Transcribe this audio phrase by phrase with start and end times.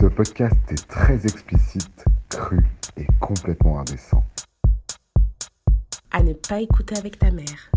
[0.00, 2.58] Ce podcast est très explicite, cru
[2.96, 4.24] et complètement indécent.
[6.10, 7.70] À ne pas écouter avec ta mère.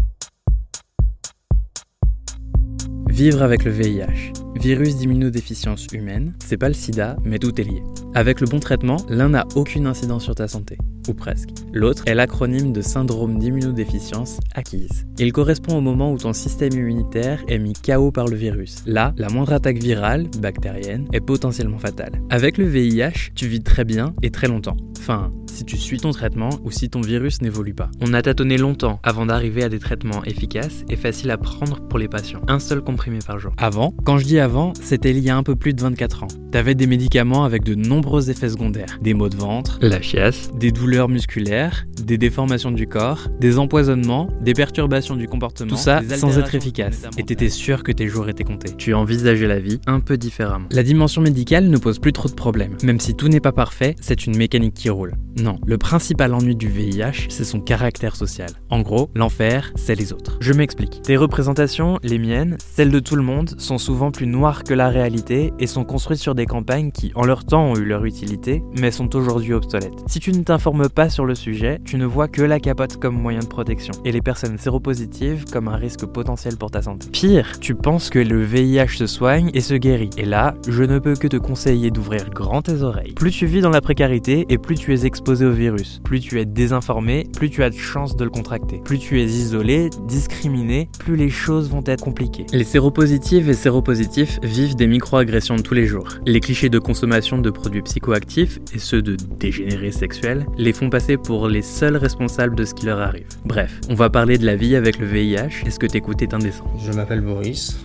[3.09, 7.83] Vivre avec le VIH, virus d'immunodéficience humaine, c'est pas le sida, mais tout est lié.
[8.15, 10.77] Avec le bon traitement, l'un n'a aucune incidence sur ta santé,
[11.07, 11.49] ou presque.
[11.71, 15.05] L'autre est l'acronyme de syndrome d'immunodéficience acquise.
[15.17, 18.83] Il correspond au moment où ton système immunitaire est mis KO par le virus.
[18.85, 22.21] Là, la moindre attaque virale, bactérienne, est potentiellement fatale.
[22.29, 24.77] Avec le VIH, tu vis très bien et très longtemps.
[24.97, 27.89] Enfin, si tu suis ton traitement ou si ton virus n'évolue pas.
[28.01, 31.99] On a tâtonné longtemps avant d'arriver à des traitements efficaces et faciles à prendre pour
[31.99, 32.41] les patients.
[32.47, 33.53] Un seul comprimé par jour.
[33.57, 36.27] Avant, quand je dis avant, c'était il y a un peu plus de 24 ans.
[36.51, 38.99] T'avais des médicaments avec de nombreux effets secondaires.
[39.01, 44.29] Des maux de ventre, la chiasse, des douleurs musculaires, des déformations du corps, des empoisonnements,
[44.41, 45.69] des perturbations du comportement.
[45.69, 47.03] Tout ça sans être efficace.
[47.17, 48.75] Et t'étais sûr que tes jours étaient comptés.
[48.77, 50.67] Tu envisageais la vie un peu différemment.
[50.71, 52.75] La dimension médicale ne pose plus trop de problèmes.
[52.83, 55.13] Même si tout n'est pas parfait, c'est une mécanique qui roule.
[55.43, 58.49] Non, le principal ennui du VIH, c'est son caractère social.
[58.69, 60.37] En gros, l'enfer, c'est les autres.
[60.39, 61.01] Je m'explique.
[61.01, 64.87] Tes représentations, les miennes, celles de tout le monde, sont souvent plus noires que la
[64.87, 68.63] réalité et sont construites sur des campagnes qui, en leur temps, ont eu leur utilité,
[68.79, 69.91] mais sont aujourd'hui obsolètes.
[70.07, 73.21] Si tu ne t'informes pas sur le sujet, tu ne vois que la capote comme
[73.21, 77.09] moyen de protection et les personnes séropositives comme un risque potentiel pour ta santé.
[77.11, 80.11] Pire, tu penses que le VIH se soigne et se guérit.
[80.15, 83.11] Et là, je ne peux que te conseiller d'ouvrir grand tes oreilles.
[83.15, 86.39] Plus tu vis dans la précarité et plus tu es exposé au virus, plus tu
[86.39, 88.81] es désinformé, plus tu as de chances de le contracter.
[88.85, 92.45] Plus tu es isolé, discriminé, plus les choses vont être compliquées.
[92.53, 96.07] Les séropositives et séropositifs vivent des microagressions de tous les jours.
[96.25, 101.17] Les clichés de consommation de produits psychoactifs et ceux de dégénérés sexuels les font passer
[101.17, 103.27] pour les seuls responsables de ce qui leur arrive.
[103.45, 105.65] Bref, on va parler de la vie avec le VIH.
[105.65, 107.77] Est-ce que t'écoutes est indécent Je m'appelle Boris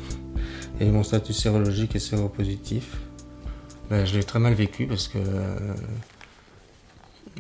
[0.81, 2.99] et mon statut sérologique est séropositif.
[3.91, 5.19] Ben, je l'ai très mal vécu parce que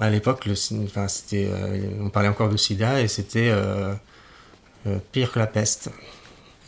[0.00, 0.48] à l'époque,
[0.84, 3.94] enfin, c'était, euh, on parlait encore de sida et c'était euh,
[4.86, 5.90] euh, pire que la peste.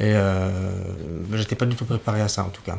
[0.00, 0.14] Et
[1.34, 2.78] j'étais pas du tout préparé à ça en tout cas.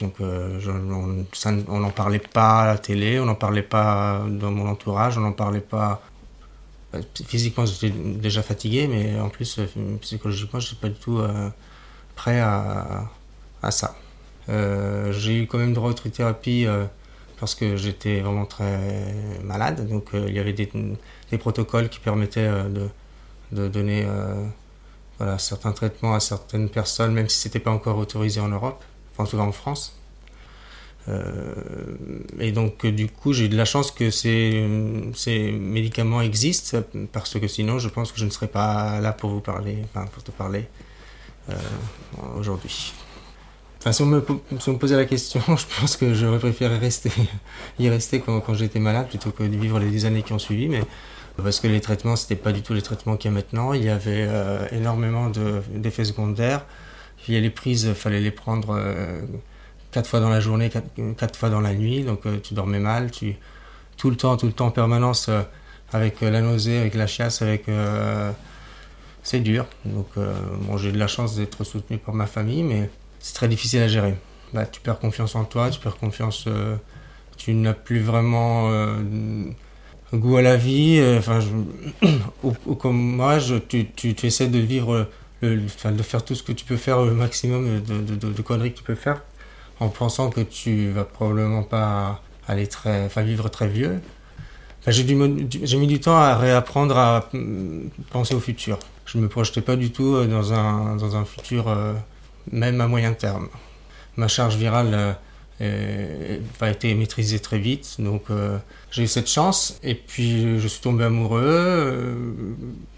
[0.00, 5.18] Donc on n'en parlait pas à la télé, on n'en parlait pas dans mon entourage,
[5.18, 6.00] on n'en parlait pas.
[7.26, 9.60] Physiquement, j'étais déjà fatigué, mais en plus,
[10.00, 11.20] psychologiquement, je n'étais pas du tout
[12.16, 13.10] prêt à,
[13.62, 13.94] à ça.
[14.48, 16.66] j'ai eu quand même droit à thérapie
[17.44, 18.80] parce que j'étais vraiment très
[19.42, 19.86] malade.
[19.86, 20.66] Donc euh, il y avait des,
[21.38, 22.88] protocoles qui permettaient euh,
[23.52, 28.40] de, donner euh, certains traitements à certaines personnes, même si ce n'était pas encore autorisé
[28.40, 28.82] en Europe,
[29.18, 29.94] en tout cas en France.
[32.40, 34.66] et donc du coup j'ai eu de la chance que ces,
[35.14, 36.78] ces, médicaments existent
[37.12, 40.06] parce que sinon je pense que je ne serais pas là pour vous parler, enfin
[40.06, 40.64] pour te parler
[42.38, 42.94] aujourd'hui
[43.92, 47.10] si on, me, posait la question, je pense que j'aurais préféré rester,
[47.78, 50.68] y rester quand, j'étais malade plutôt que de vivre les années qui ont suivi.
[50.68, 50.82] Mais
[51.36, 53.72] parce que les traitements, c'était pas du tout les traitements qu'il y a maintenant.
[53.74, 55.30] Il y avait euh, énormément
[55.74, 56.64] d'effets secondaires.
[57.28, 59.20] Il y a les prises, il fallait les prendre euh,
[59.90, 62.04] quatre fois dans la journée, quatre, fois dans la nuit.
[62.04, 63.36] Donc euh, tu dormais mal, tu
[63.96, 65.30] tout le temps, tout le temps en permanence
[65.92, 67.66] avec la nausée, avec la chiasse, avec
[69.22, 69.66] c'est dur.
[69.84, 72.90] Donc bon, j'ai de la chance d'être soutenu par ma famille, mais
[73.24, 74.14] c'est très difficile à gérer.
[74.52, 76.76] Bah, tu perds confiance en toi, tu perds confiance, euh,
[77.38, 78.98] tu n'as plus vraiment euh,
[80.12, 80.98] goût à la vie.
[80.98, 81.40] Euh, enfin,
[82.42, 85.08] ou, comme moi, tu, tu, tu, essaies de vivre,
[85.40, 88.72] le, de faire tout ce que tu peux faire au maximum de, de, de, conneries
[88.72, 89.22] que tu peux faire,
[89.80, 94.02] en pensant que tu vas probablement pas aller très, enfin, vivre très vieux.
[94.86, 95.06] j'ai,
[95.62, 98.78] j'ai mis du temps à réapprendre à mm, penser au futur.
[99.06, 101.74] Je ne me projetais pas du tout dans un, dans un futur
[102.50, 103.48] même à moyen terme.
[104.16, 105.16] Ma charge virale
[105.60, 108.58] euh, a été maîtrisée très vite, donc euh,
[108.90, 109.78] j'ai eu cette chance.
[109.84, 112.32] Et puis je suis tombé amoureux euh,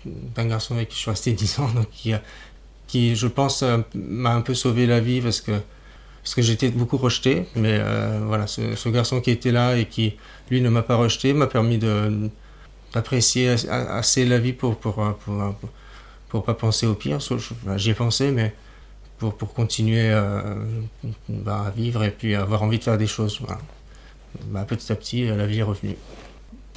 [0.05, 2.15] d'un garçon avec qui je suis resté 10 ans, donc qui,
[2.87, 3.63] qui je pense,
[3.95, 5.53] m'a un peu sauvé la vie parce que,
[6.23, 7.47] parce que j'étais beaucoup rejeté.
[7.57, 7.79] Mais
[8.25, 10.17] voilà, ce, garçon qui était là et qui,
[10.51, 11.79] lui, ne m'a pas rejeté, m'a permis
[12.95, 14.95] d'apprécier assez la vie pour pour,
[15.25, 15.55] pour,
[16.31, 17.19] pour, pas penser au pire.
[17.77, 18.55] J'y ai pensé, mais
[19.19, 20.55] pour, continuer euh,
[21.29, 23.41] bah, à vivre et puis avoir envie de faire des choses.
[24.47, 25.97] Bah, petit à petit, la vie est revenue.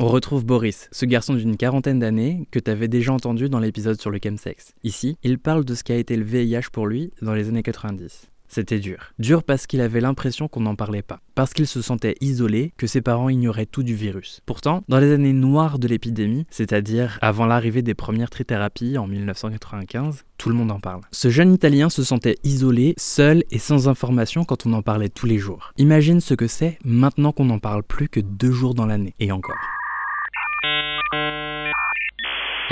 [0.02, 4.00] On retrouve Boris, ce garçon d'une quarantaine d'années que tu avais déjà entendu dans l'épisode
[4.00, 4.74] sur le chemsex.
[4.86, 8.29] Ici, il parle de ce qu'a été le VIH pour lui dans les années 90.
[8.50, 9.14] C'était dur.
[9.20, 12.88] Dur parce qu'il avait l'impression qu'on n'en parlait pas, parce qu'il se sentait isolé, que
[12.88, 14.42] ses parents ignoraient tout du virus.
[14.46, 20.26] Pourtant, dans les années noires de l'épidémie, c'est-à-dire avant l'arrivée des premières trithérapies en 1995,
[20.38, 21.02] tout le monde en parle.
[21.12, 25.28] Ce jeune Italien se sentait isolé, seul et sans information quand on en parlait tous
[25.28, 25.72] les jours.
[25.78, 29.32] Imagine ce que c'est maintenant qu'on n'en parle plus que deux jours dans l'année, et
[29.32, 29.79] encore.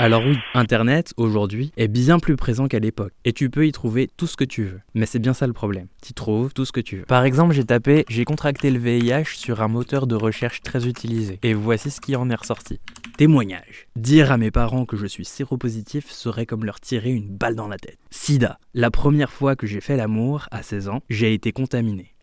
[0.00, 4.08] Alors oui, Internet, aujourd'hui, est bien plus présent qu'à l'époque, et tu peux y trouver
[4.16, 4.80] tout ce que tu veux.
[4.94, 7.02] Mais c'est bien ça le problème, tu trouves tout ce que tu veux.
[7.02, 11.40] Par exemple, j'ai tapé «j'ai contracté le VIH» sur un moteur de recherche très utilisé,
[11.42, 12.78] et voici ce qui en est ressorti.
[13.16, 13.88] Témoignage.
[13.96, 17.66] Dire à mes parents que je suis séropositif serait comme leur tirer une balle dans
[17.66, 17.98] la tête.
[18.12, 18.60] Sida.
[18.74, 22.14] La première fois que j'ai fait l'amour, à 16 ans, j'ai été contaminé.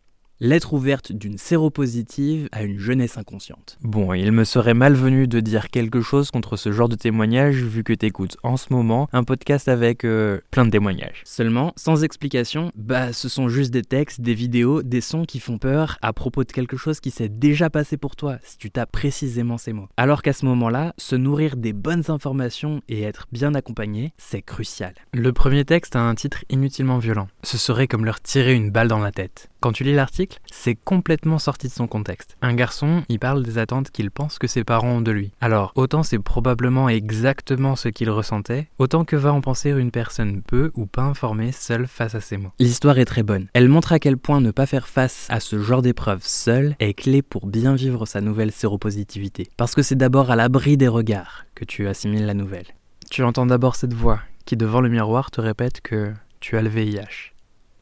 [0.45, 3.79] Lettre ouverte d'une séropositive à une jeunesse inconsciente.
[3.81, 7.83] Bon, il me serait malvenu de dire quelque chose contre ce genre de témoignage vu
[7.83, 11.23] que t'écoutes en ce moment un podcast avec euh, plein de témoignages.
[11.25, 15.57] Seulement, sans explication, bah ce sont juste des textes, des vidéos, des sons qui font
[15.57, 18.91] peur à propos de quelque chose qui s'est déjà passé pour toi si tu tapes
[18.91, 19.87] précisément ces mots.
[19.97, 24.93] Alors qu'à ce moment-là, se nourrir des bonnes informations et être bien accompagné, c'est crucial.
[25.11, 27.29] Le premier texte a un titre inutilement violent.
[27.41, 29.49] Ce serait comme leur tirer une balle dans la tête.
[29.65, 32.37] Quand tu lis l'article, c'est complètement sorti de son contexte.
[32.43, 35.31] Un garçon, il parle des attentes qu'il pense que ses parents ont de lui.
[35.41, 40.43] Alors, autant c'est probablement exactement ce qu'il ressentait, autant que va en penser une personne
[40.43, 42.51] peu ou pas informée seule face à ces mots.
[42.59, 43.47] L'histoire est très bonne.
[43.53, 46.93] Elle montre à quel point ne pas faire face à ce genre d'épreuve seule est
[46.93, 49.49] clé pour bien vivre sa nouvelle séropositivité.
[49.57, 52.67] Parce que c'est d'abord à l'abri des regards que tu assimiles la nouvelle.
[53.09, 56.69] Tu entends d'abord cette voix qui devant le miroir te répète que tu as le
[56.69, 57.34] VIH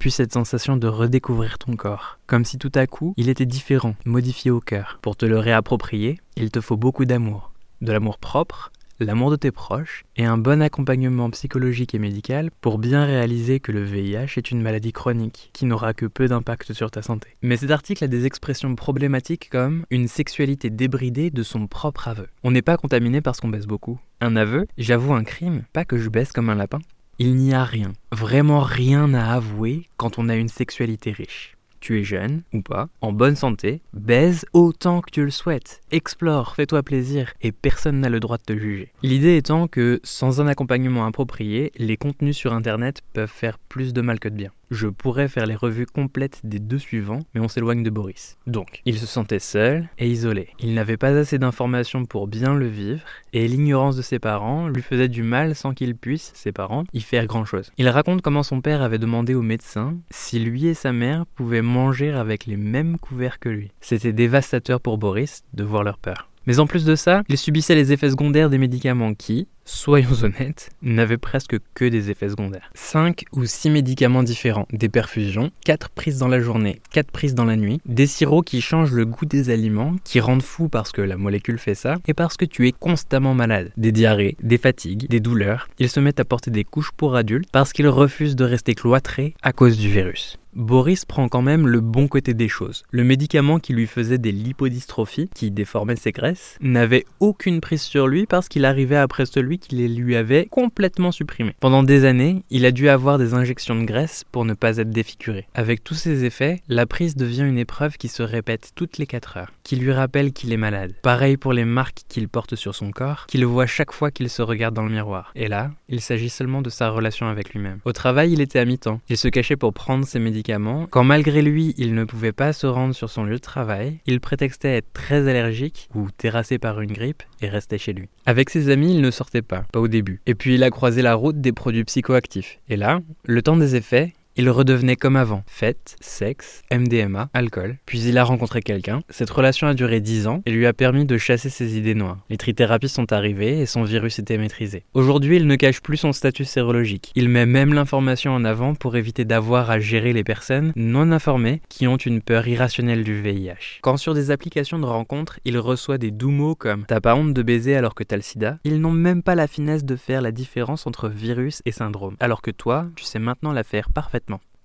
[0.04, 3.96] puis cette sensation de redécouvrir ton corps, comme si tout à coup il était différent,
[4.04, 5.00] modifié au cœur.
[5.02, 9.54] Pour te le réapproprier, il te faut beaucoup d'amour, de l'amour propre, l'amour de tes
[9.54, 14.52] proches et un bon accompagnement psychologique et médical pour bien réaliser que le VIH est
[14.52, 17.38] une maladie chronique qui n'aura que peu d'impact sur ta santé.
[17.42, 22.28] Mais cet article a des expressions problématiques comme une sexualité débridée de son propre aveu.
[22.44, 24.02] On n'est pas contaminé parce qu'on baisse beaucoup.
[24.20, 26.80] Un aveu, j'avoue un crime, pas que je baisse comme un lapin.
[27.20, 31.56] Il n'y a rien, vraiment rien à avouer quand on a une sexualité riche.
[31.80, 36.56] Tu es jeune ou pas, en bonne santé, baise autant que tu le souhaites, explore,
[36.56, 38.92] fais-toi plaisir et personne n'a le droit de te juger.
[39.04, 44.02] L'idée étant que sans un accompagnement approprié, les contenus sur internet peuvent faire plus de
[44.02, 44.52] mal que de bien.
[44.74, 48.40] Je pourrais faire les revues complètes des deux suivants, mais on s'éloigne de Boris.
[48.48, 50.48] Donc, il se sentait seul et isolé.
[50.58, 53.04] Il n'avait pas assez d'informations pour bien le vivre,
[53.34, 57.02] et l'ignorance de ses parents lui faisait du mal sans qu'il puisse, ses parents, y
[57.02, 57.72] faire grand-chose.
[57.78, 61.62] Il raconte comment son père avait demandé au médecin si lui et sa mère pouvaient
[61.62, 63.70] manger avec les mêmes couverts que lui.
[63.80, 66.32] C'était dévastateur pour Boris de voir leur peur.
[66.46, 70.70] Mais en plus de ça, il subissait les effets secondaires des médicaments qui, soyons honnêtes,
[70.82, 72.70] n'avaient presque que des effets secondaires.
[72.74, 77.46] 5 ou 6 médicaments différents, des perfusions, 4 prises dans la journée, 4 prises dans
[77.46, 81.02] la nuit, des sirops qui changent le goût des aliments, qui rendent fou parce que
[81.02, 83.72] la molécule fait ça, et parce que tu es constamment malade.
[83.78, 85.68] Des diarrhées, des fatigues, des douleurs.
[85.80, 89.36] Ils se mettent à porter des couches pour adultes parce qu'ils refusent de rester cloîtrés
[89.42, 90.38] à cause du virus.
[90.56, 92.84] Boris prend quand même le bon côté des choses.
[92.92, 98.08] Le médicament qui lui faisait des lipodystrophies, qui déformait ses graisses, n'avait aucune prise sur
[98.08, 101.56] lui parce qu'il arrivait après celui qui les lui avait complètement supprimés.
[101.60, 104.90] Pendant des années, il a dû avoir des injections de graisse pour ne pas être
[104.90, 105.48] défiguré.
[105.54, 109.38] Avec tous ces effets, la prise devient une épreuve qui se répète toutes les 4
[109.38, 110.94] heures, qui lui rappelle qu'il est malade.
[111.02, 114.42] Pareil pour les marques qu'il porte sur son corps, qu'il voit chaque fois qu'il se
[114.42, 115.32] regarde dans le miroir.
[115.36, 117.80] Et là, il s'agit seulement de sa relation avec lui-même.
[117.86, 119.02] Au travail, il était à mi-temps.
[119.10, 122.66] Il se cachait pour prendre ses médicaments quand malgré lui il ne pouvait pas se
[122.66, 126.92] rendre sur son lieu de travail, il prétextait être très allergique ou terrassé par une
[126.92, 128.10] grippe et restait chez lui.
[128.26, 130.22] Avec ses amis, il ne sortait pas, au début.
[130.26, 132.60] Et puis il a croisé la route des produits psychoactifs.
[132.70, 135.44] Et là, le temps des effets, il redevenait comme avant.
[135.46, 137.78] Fête, sexe, MDMA, alcool.
[137.86, 139.02] Puis il a rencontré quelqu'un.
[139.10, 142.18] Cette relation a duré 10 ans et lui a permis de chasser ses idées noires.
[142.30, 144.86] Les trithérapies sont arrivées et son virus était maîtrisé.
[144.96, 147.12] Aujourd'hui, il ne cache plus son statut sérologique.
[147.16, 151.62] Il met même l'information en avant pour éviter d'avoir à gérer les personnes non informées
[151.70, 153.82] qui ont une peur irrationnelle du VIH.
[153.82, 157.34] Quand sur des applications de rencontres, il reçoit des doux mots comme T'as pas honte
[157.34, 160.22] de baiser alors que t'as le sida, ils n'ont même pas la finesse de faire
[160.22, 162.16] la différence entre virus et syndrome.
[162.20, 164.23] Alors que toi, tu sais maintenant la faire parfaitement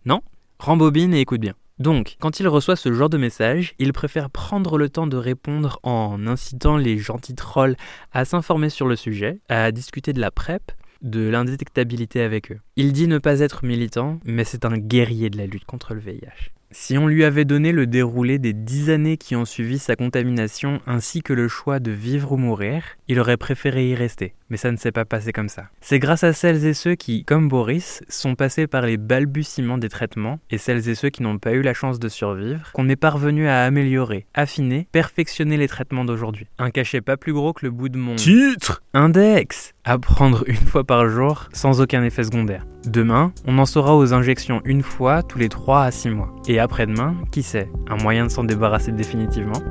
[0.08, 0.22] non
[0.58, 1.52] Rembobine et écoute bien.
[1.78, 5.78] Donc, quand il reçoit ce genre de message, il préfère prendre le temps de répondre
[5.82, 7.76] en incitant les gentils trolls
[8.12, 10.72] à s'informer sur le sujet, à discuter de la PrEP,
[11.02, 12.58] de l'indétectabilité avec eux.
[12.76, 16.00] Il dit ne pas être militant, mais c'est un guerrier de la lutte contre le
[16.00, 16.52] VIH.
[16.70, 20.80] Si on lui avait donné le déroulé des dix années qui ont suivi sa contamination
[20.86, 24.34] ainsi que le choix de vivre ou mourir, il aurait préféré y rester.
[24.50, 25.64] Mais ça ne s'est pas passé comme ça.
[25.80, 29.88] C'est grâce à celles et ceux qui, comme Boris, sont passés par les balbutiements des
[29.88, 32.96] traitements et celles et ceux qui n'ont pas eu la chance de survivre qu'on est
[32.96, 36.46] parvenu à améliorer, affiner, perfectionner les traitements d'aujourd'hui.
[36.58, 40.56] Un cachet pas plus gros que le bout de mon Titre index à prendre une
[40.56, 42.64] fois par jour sans aucun effet secondaire.
[42.86, 46.34] Demain, on en saura aux injections une fois tous les 3 à 6 mois.
[46.46, 49.62] Et après-demain, qui sait, un moyen de s'en débarrasser définitivement?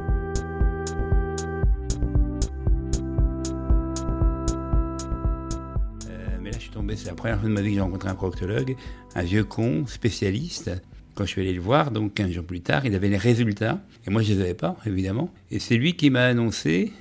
[6.96, 8.76] C'est la première fois de ma vie que j'ai rencontré un proctologue,
[9.16, 10.72] un vieux con, spécialiste.
[11.16, 13.82] Quand je suis allé le voir, donc 15 jours plus tard, il avait les résultats.
[14.06, 15.34] Et moi, je les avais pas, évidemment.
[15.52, 16.94] Et c'est lui qui m'a annoncé,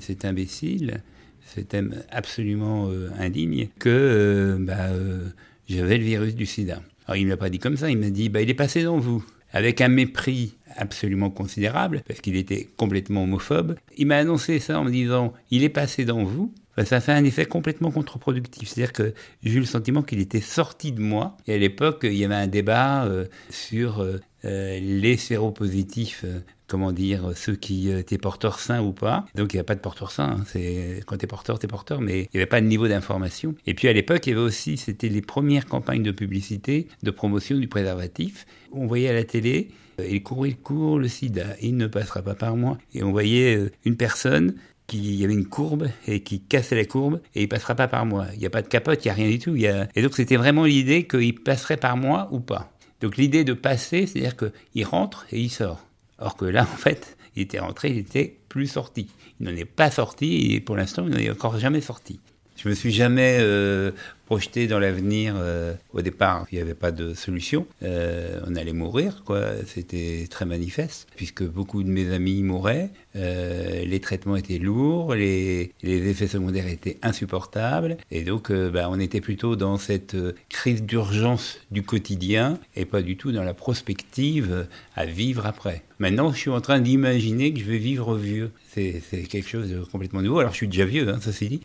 [0.00, 1.02] cet imbécile,
[1.44, 5.28] cet homme absolument euh, indigne, que euh, bah, euh,
[5.68, 6.82] j'avais le virus du sida.
[7.06, 8.54] Alors, il ne me l'a pas dit comme ça, il m'a dit, bah, il est
[8.54, 9.24] passé dans vous.
[9.54, 13.76] Avec un mépris absolument considérable, parce qu'il était complètement homophobe.
[13.98, 16.54] Il m'a annoncé ça en me disant, il est passé dans vous.
[16.84, 18.68] Ça fait un effet complètement contre-productif.
[18.68, 21.36] C'est-à-dire que j'ai eu le sentiment qu'il était sorti de moi.
[21.46, 26.40] Et à l'époque, il y avait un débat euh, sur euh, euh, les séropositifs, euh,
[26.66, 29.26] comment dire, ceux qui étaient porteurs sains ou pas.
[29.34, 30.38] Donc il n'y a pas de porteur sain.
[30.40, 31.00] hein.
[31.06, 33.54] Quand t'es porteur, t'es porteur, mais il n'y avait pas de niveau d'information.
[33.66, 37.10] Et puis à l'époque, il y avait aussi, c'était les premières campagnes de publicité, de
[37.10, 38.46] promotion du préservatif.
[38.72, 42.34] On voyait à la télé, il court, il court, le sida, il ne passera pas
[42.34, 42.78] par moi.
[42.94, 44.54] Et on voyait une personne
[44.92, 47.88] qui il y avait une courbe et qui cassait la courbe et il passera pas
[47.88, 48.26] par moi.
[48.34, 49.56] Il n'y a pas de capote, il n'y a rien du tout.
[49.56, 49.88] Y a...
[49.94, 52.72] Et donc c'était vraiment l'idée qu'il passerait par moi ou pas.
[53.00, 55.86] Donc l'idée de passer, c'est-à-dire qu'il rentre et il sort.
[56.18, 59.08] Or que là, en fait, il était rentré, il était plus sorti.
[59.40, 62.20] Il n'en est pas sorti et pour l'instant, il n'en est encore jamais sorti.
[62.62, 63.90] Je me suis jamais euh,
[64.26, 65.34] projeté dans l'avenir.
[65.36, 67.66] euh, au départ, il n'y avait pas de solution.
[67.82, 69.40] Euh, on allait mourir, quoi.
[69.66, 72.90] C'était très manifeste, puisque beaucoup de mes amis mouraient.
[73.14, 79.56] Les traitements étaient lourds, les, effets secondaires étaient insupportables, et donc, bah, on était plutôt
[79.56, 80.16] dans cette
[80.48, 85.82] crise d'urgence du quotidien et pas du tout dans la prospective à vivre après.
[85.98, 88.52] Maintenant, je suis en train d'imaginer que je vais vivre vieux.
[88.70, 90.38] C'est c'est quelque chose de complètement nouveau.
[90.38, 91.60] Alors, je suis déjà vieux, hein, ceci dit.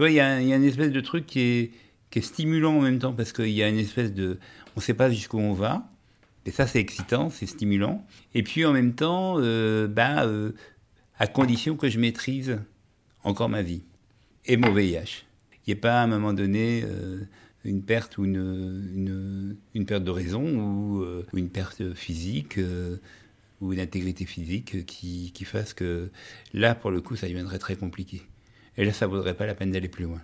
[0.00, 1.40] Tu vois, il y, a une espèce de truc qui
[2.10, 4.38] est, stimulant en même temps parce qu'il y a une espèce de.
[4.74, 5.90] On ne sait pas jusqu'où on va.
[6.46, 8.02] Et ça, c'est excitant, c'est stimulant.
[8.32, 10.52] Et puis en même temps, euh, bah, euh,
[11.18, 12.60] à condition que je maîtrise
[13.24, 13.82] encore ma vie
[14.46, 15.26] et mon VIH.
[15.52, 17.20] Il n'y ait pas à un moment donné euh,
[17.66, 21.04] une perte ou une, une, perte de raison ou,
[21.34, 22.58] une perte physique
[23.60, 26.08] ou une intégrité physique qui fasse que
[26.54, 28.22] là, pour le coup, ça deviendrait très compliqué.
[28.80, 30.22] Et là, ça vaudrait pas la peine d'aller plus loin.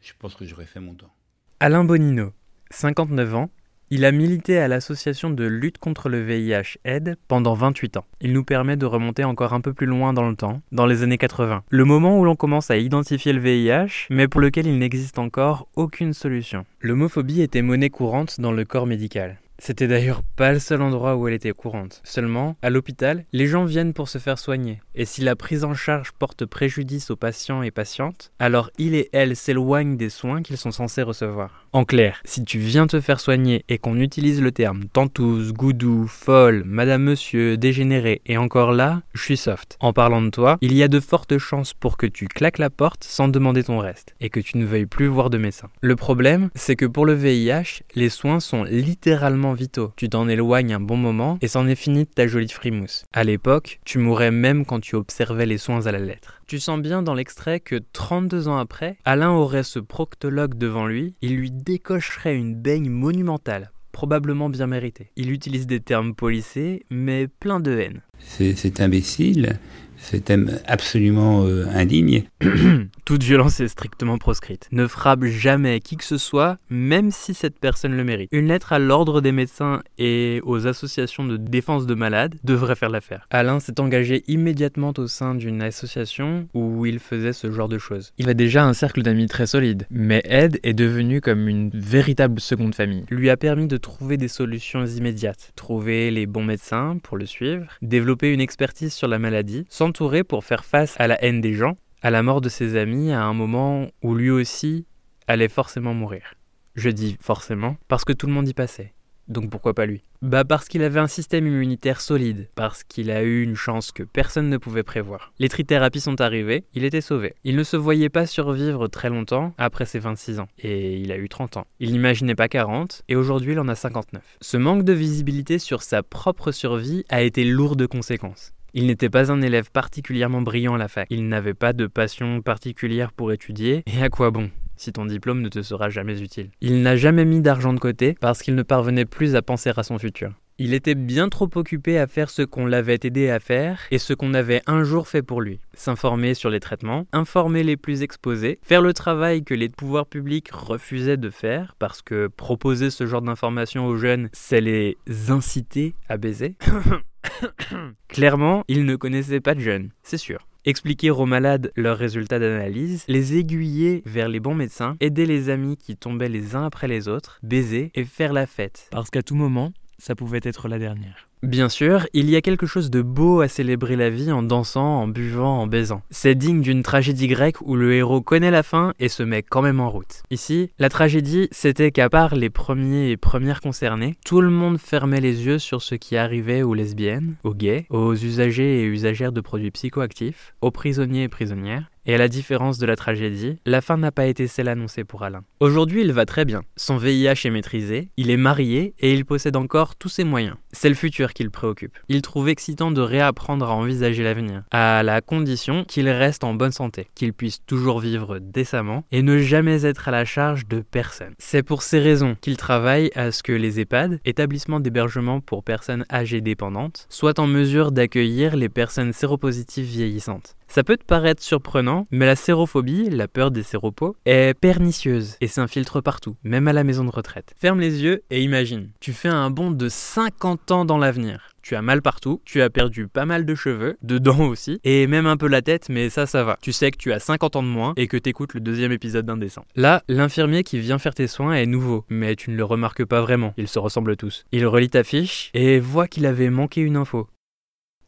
[0.00, 1.12] Je pense que j'aurais fait mon temps.
[1.58, 2.32] Alain Bonino,
[2.70, 3.50] 59 ans,
[3.90, 8.04] il a milité à l'association de lutte contre le VIH aide pendant 28 ans.
[8.20, 11.02] Il nous permet de remonter encore un peu plus loin dans le temps, dans les
[11.02, 11.64] années 80.
[11.68, 15.66] Le moment où l'on commence à identifier le VIH, mais pour lequel il n'existe encore
[15.74, 16.64] aucune solution.
[16.80, 19.40] L'homophobie était monnaie courante dans le corps médical.
[19.62, 22.00] C'était d'ailleurs pas le seul endroit où elle était courante.
[22.02, 24.80] Seulement, à l'hôpital, les gens viennent pour se faire soigner.
[24.94, 29.10] Et si la prise en charge porte préjudice aux patients et patientes, alors il et
[29.12, 31.66] elle s'éloignent des soins qu'ils sont censés recevoir.
[31.72, 36.08] En clair, si tu viens te faire soigner et qu'on utilise le terme tantouse, goudou,
[36.08, 39.76] folle, madame monsieur, dégénéré et encore là, je suis soft.
[39.78, 42.70] En parlant de toi, il y a de fortes chances pour que tu claques la
[42.70, 45.68] porte sans demander ton reste et que tu ne veuilles plus voir de médecin.
[45.80, 49.92] Le problème, c'est que pour le VIH, les soins sont littéralement vitaux.
[49.94, 53.04] Tu t'en éloignes un bon moment et c'en est fini de ta jolie frimousse.
[53.12, 56.39] À l'époque, tu mourrais même quand tu observais les soins à la lettre.
[56.50, 61.14] Tu sens bien dans l'extrait que 32 ans après, Alain aurait ce proctologue devant lui,
[61.22, 65.12] il lui décocherait une baigne monumentale, probablement bien méritée.
[65.14, 68.02] Il utilise des termes polissés, mais plein de haine.
[68.18, 69.60] C'est imbécile,
[70.00, 72.24] cet homme absolument euh, indigne,
[73.04, 74.68] Toute violence est strictement proscrite.
[74.72, 78.28] Ne frappe jamais qui que ce soit, même si cette personne le mérite.
[78.32, 82.88] Une lettre à l'ordre des médecins et aux associations de défense de malades devrait faire
[82.88, 83.26] l'affaire.
[83.30, 88.12] Alain s'est engagé immédiatement au sein d'une association où il faisait ce genre de choses.
[88.18, 92.40] Il a déjà un cercle d'amis très solide, mais Ed est devenu comme une véritable
[92.40, 93.04] seconde famille.
[93.10, 97.66] Lui a permis de trouver des solutions immédiates, trouver les bons médecins pour le suivre,
[97.82, 102.10] développer une expertise sur la maladie, pour faire face à la haine des gens à
[102.10, 104.86] la mort de ses amis à un moment où lui aussi
[105.26, 106.34] allait forcément mourir.
[106.74, 108.94] Je dis forcément parce que tout le monde y passait.
[109.28, 110.02] Donc pourquoi pas lui?
[110.22, 114.02] Bah parce qu'il avait un système immunitaire solide, parce qu'il a eu une chance que
[114.02, 115.32] personne ne pouvait prévoir.
[115.38, 117.34] Les trithérapies sont arrivées, il était sauvé.
[117.44, 121.16] Il ne se voyait pas survivre très longtemps après ses 26 ans, et il a
[121.16, 121.66] eu 30 ans.
[121.78, 124.20] Il n'imaginait pas 40, et aujourd'hui il en a 59.
[124.40, 128.52] Ce manque de visibilité sur sa propre survie a été lourd de conséquences.
[128.72, 131.06] Il n'était pas un élève particulièrement brillant à la fac.
[131.10, 133.82] Il n'avait pas de passion particulière pour étudier.
[133.86, 136.50] Et à quoi bon si ton diplôme ne te sera jamais utile?
[136.62, 139.82] Il n'a jamais mis d'argent de côté parce qu'il ne parvenait plus à penser à
[139.82, 140.32] son futur.
[140.62, 144.12] Il était bien trop occupé à faire ce qu'on l'avait aidé à faire et ce
[144.12, 145.58] qu'on avait un jour fait pour lui.
[145.72, 150.50] S'informer sur les traitements, informer les plus exposés, faire le travail que les pouvoirs publics
[150.52, 154.98] refusaient de faire parce que proposer ce genre d'informations aux jeunes, c'est les
[155.28, 156.56] inciter à baiser.
[158.08, 163.04] Clairement, il ne connaissait pas de jeunes, c'est sûr expliquer aux malades leurs résultats d'analyse,
[163.08, 167.08] les aiguiller vers les bons médecins, aider les amis qui tombaient les uns après les
[167.08, 168.88] autres, baiser et faire la fête.
[168.90, 171.29] Parce qu'à tout moment, ça pouvait être la dernière.
[171.42, 175.00] Bien sûr, il y a quelque chose de beau à célébrer la vie en dansant,
[175.00, 176.02] en buvant, en baisant.
[176.10, 179.62] C'est digne d'une tragédie grecque où le héros connaît la fin et se met quand
[179.62, 180.22] même en route.
[180.30, 185.22] Ici, la tragédie, c'était qu'à part les premiers et premières concernés, tout le monde fermait
[185.22, 189.40] les yeux sur ce qui arrivait aux lesbiennes, aux gays, aux usagers et usagères de
[189.40, 193.96] produits psychoactifs, aux prisonniers et prisonnières, et à la différence de la tragédie, la fin
[193.96, 195.44] n'a pas été celle annoncée pour Alain.
[195.60, 196.62] Aujourd'hui, il va très bien.
[196.76, 200.56] Son VIH est maîtrisé, il est marié et il possède encore tous ses moyens.
[200.72, 201.98] C'est le futur qui le préoccupe.
[202.08, 206.72] Il trouve excitant de réapprendre à envisager l'avenir, à la condition qu'il reste en bonne
[206.72, 211.34] santé, qu'il puisse toujours vivre décemment et ne jamais être à la charge de personne.
[211.38, 216.04] C'est pour ces raisons qu'il travaille à ce que les EHPAD, établissements d'hébergement pour personnes
[216.10, 220.56] âgées dépendantes, soient en mesure d'accueillir les personnes séropositives vieillissantes.
[220.70, 225.48] Ça peut te paraître surprenant, mais la sérophobie, la peur des séropos, est pernicieuse et
[225.48, 227.54] s'infiltre partout, même à la maison de retraite.
[227.58, 231.50] Ferme les yeux et imagine, tu fais un bond de 50 ans dans l'avenir.
[231.62, 235.08] Tu as mal partout, tu as perdu pas mal de cheveux, de dents aussi, et
[235.08, 236.56] même un peu la tête, mais ça, ça va.
[236.62, 239.26] Tu sais que tu as 50 ans de moins et que t'écoutes le deuxième épisode
[239.26, 239.64] d'Indécent.
[239.74, 243.22] Là, l'infirmier qui vient faire tes soins est nouveau, mais tu ne le remarques pas
[243.22, 244.44] vraiment, ils se ressemblent tous.
[244.52, 247.26] Il relit ta fiche et voit qu'il avait manqué une info.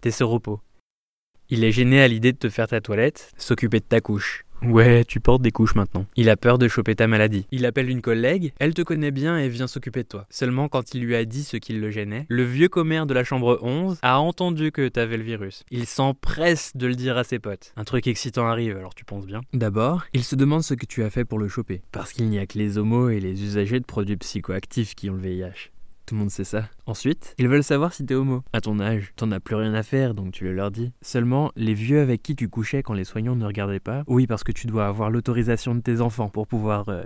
[0.01, 0.61] Tes séropos.
[1.51, 4.45] Il est gêné à l'idée de te faire ta toilette, s'occuper de ta couche.
[4.65, 6.07] Ouais, tu portes des couches maintenant.
[6.15, 7.47] Il a peur de choper ta maladie.
[7.51, 10.27] Il appelle une collègue, elle te connaît bien et vient s'occuper de toi.
[10.31, 13.25] Seulement quand il lui a dit ce qui le gênait, le vieux commère de la
[13.25, 15.65] chambre 11 a entendu que t'avais le virus.
[15.73, 17.73] Il s'empresse de le dire à ses potes.
[17.77, 19.41] Un truc excitant arrive, alors tu penses bien.
[19.53, 21.83] D'abord, il se demande ce que tu as fait pour le choper.
[21.91, 25.15] Parce qu'il n'y a que les homos et les usagers de produits psychoactifs qui ont
[25.15, 25.72] le VIH.
[26.07, 26.69] Tout le monde sait ça.
[26.87, 28.43] Ensuite, ils veulent savoir si t'es homo.
[28.53, 30.93] À ton âge, t'en as plus rien à faire, donc tu le leur dis.
[31.01, 34.45] Seulement, les vieux avec qui tu couchais quand les soignants ne regardaient pas, oui, parce
[34.45, 36.89] que tu dois avoir l'autorisation de tes enfants pour pouvoir...
[36.89, 37.05] euh,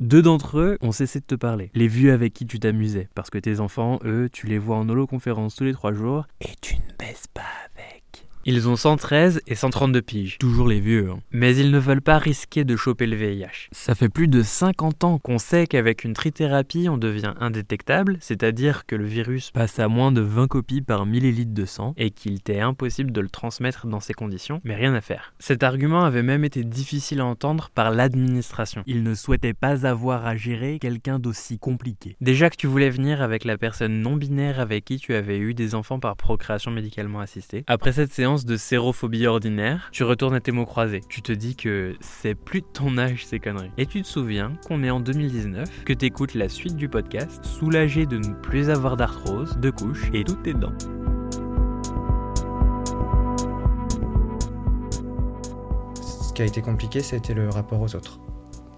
[0.00, 1.70] Deux d'entre eux ont cessé de te parler.
[1.74, 3.08] Les vieux avec qui tu t'amusais.
[3.14, 6.54] Parce que tes enfants, eux, tu les vois en holoconférence tous les trois jours et
[6.60, 7.42] tu ne baisses pas
[7.74, 7.97] avec.
[8.50, 10.38] Ils ont 113 et 132 piges.
[10.38, 11.20] Toujours les vieux, hein.
[11.32, 13.68] Mais ils ne veulent pas risquer de choper le VIH.
[13.72, 18.86] Ça fait plus de 50 ans qu'on sait qu'avec une trithérapie, on devient indétectable, c'est-à-dire
[18.86, 22.40] que le virus passe à moins de 20 copies par millilitre de sang et qu'il
[22.40, 25.34] t'est impossible de le transmettre dans ces conditions, mais rien à faire.
[25.38, 28.82] Cet argument avait même été difficile à entendre par l'administration.
[28.86, 32.16] Ils ne souhaitaient pas avoir à gérer quelqu'un d'aussi compliqué.
[32.22, 35.52] Déjà que tu voulais venir avec la personne non binaire avec qui tu avais eu
[35.52, 40.40] des enfants par procréation médicalement assistée, après cette séance de sérophobie ordinaire, tu retournes à
[40.40, 41.02] tes mots croisés.
[41.08, 43.70] Tu te dis que c'est plus de ton âge ces conneries.
[43.78, 48.06] Et tu te souviens qu'on est en 2019, que t'écoutes la suite du podcast, soulagé
[48.06, 50.72] de ne plus avoir d'arthrose, de couches et toutes tes dents.
[56.02, 58.20] Ce qui a été compliqué, c'était le rapport aux autres.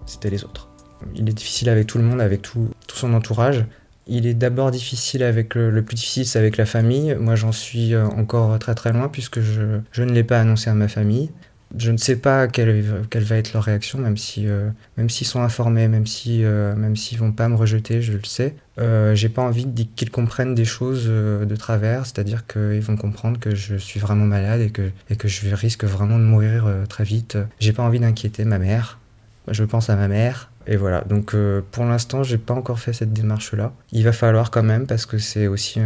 [0.06, 0.70] C'était les autres.
[1.14, 3.64] Il est difficile avec tout le monde, avec tout, tout son entourage.
[4.10, 7.14] Il est d'abord difficile avec le, le plus difficile, c'est avec la famille.
[7.18, 10.68] Moi, j'en suis euh, encore très très loin puisque je, je ne l'ai pas annoncé
[10.68, 11.30] à ma famille.
[11.78, 15.28] Je ne sais pas quelle, quelle va être leur réaction, même si euh, même s'ils
[15.28, 18.56] sont informés, même si euh, même s'ils vont pas me rejeter, je le sais.
[18.80, 23.38] Euh, J'ai pas envie qu'ils comprennent des choses euh, de travers, c'est-à-dire qu'ils vont comprendre
[23.38, 26.86] que je suis vraiment malade et que et que je risque vraiment de mourir euh,
[26.86, 27.38] très vite.
[27.60, 28.98] J'ai pas envie d'inquiéter ma mère.
[29.48, 30.49] Je pense à ma mère.
[30.70, 33.72] Et voilà, donc euh, pour l'instant, j'ai pas encore fait cette démarche-là.
[33.90, 35.80] Il va falloir quand même, parce que c'est aussi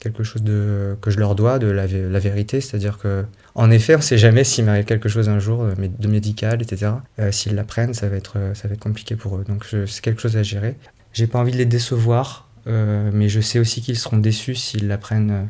[0.00, 3.70] quelque chose de, que je leur dois, de la, vé- la vérité, c'est-à-dire que, en
[3.70, 6.92] effet, on sait jamais s'il m'arrive quelque chose un jour, euh, de médical, etc.
[7.18, 8.38] Euh, S'ils l'apprennent, ça va être,
[8.80, 9.44] compliqué pour eux.
[9.46, 10.76] Donc c'est quelque chose à gérer.
[11.12, 15.48] J'ai pas envie de les décevoir, mais je sais aussi qu'ils seront déçus s'ils l'apprennent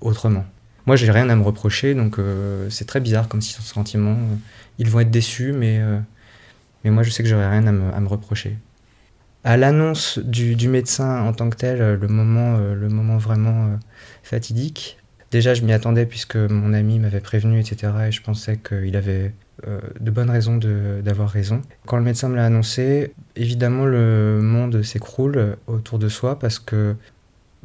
[0.00, 0.44] autrement.
[0.86, 2.16] Moi, j'ai rien à me reprocher, donc
[2.70, 4.12] c'est très bizarre comme sentiment.
[4.12, 4.36] Euh,
[4.78, 5.80] Ils vont être déçus, mais
[6.84, 8.58] mais moi, je sais que j'aurai rien à me, reprocher.
[9.42, 13.66] À l'annonce du, médecin en tant que tel, euh, le moment, euh, le moment vraiment
[13.66, 13.76] euh,
[14.22, 14.98] fatidique,
[15.30, 17.92] déjà, je m'y attendais puisque mon ami m'avait prévenu, etc.
[18.08, 19.32] Et je pensais qu'il avait
[20.00, 21.62] de bonnes raisons d'avoir raison.
[21.86, 26.96] Quand le médecin me l'a annoncé, évidemment, le monde s'écroule autour de soi parce que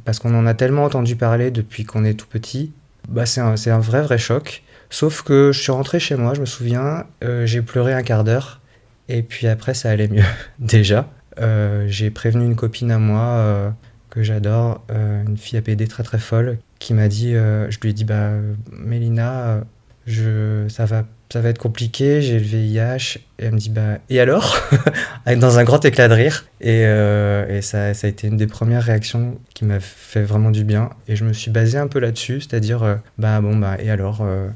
[0.06, 2.72] parce qu'on en a tellement entendu parler depuis qu'on est tout petit.
[3.10, 4.64] bah, c'est un, vrai, vrai choc.
[4.90, 7.06] Sauf que je suis rentré chez moi, je me souviens,
[7.44, 8.62] j'ai pleuré un quart d'heure.
[9.10, 10.24] Et puis après, ça allait mieux,
[10.60, 11.12] déjà.
[11.42, 13.70] Euh, j'ai prévenu une copine à moi euh,
[14.10, 18.06] que j'adore, une fille APD très très folle, qui m'a dit, je lui ai dit,
[18.06, 18.32] bah,
[18.72, 19.62] Mélina,
[20.08, 23.20] je, ça va ça va être compliqué, j'ai le VIH.
[23.38, 24.58] Et elle me dit, bah, et alors?
[25.38, 26.46] Dans un grand éclat de rire.
[26.60, 30.64] Et, euh, ça, ça, a été une des premières réactions qui m'a fait vraiment du
[30.64, 30.90] bien.
[31.08, 34.22] Et je me suis basé un peu là-dessus, c'est-à-dire, euh, bah bon, bah, et alors
[34.24, 34.50] euh,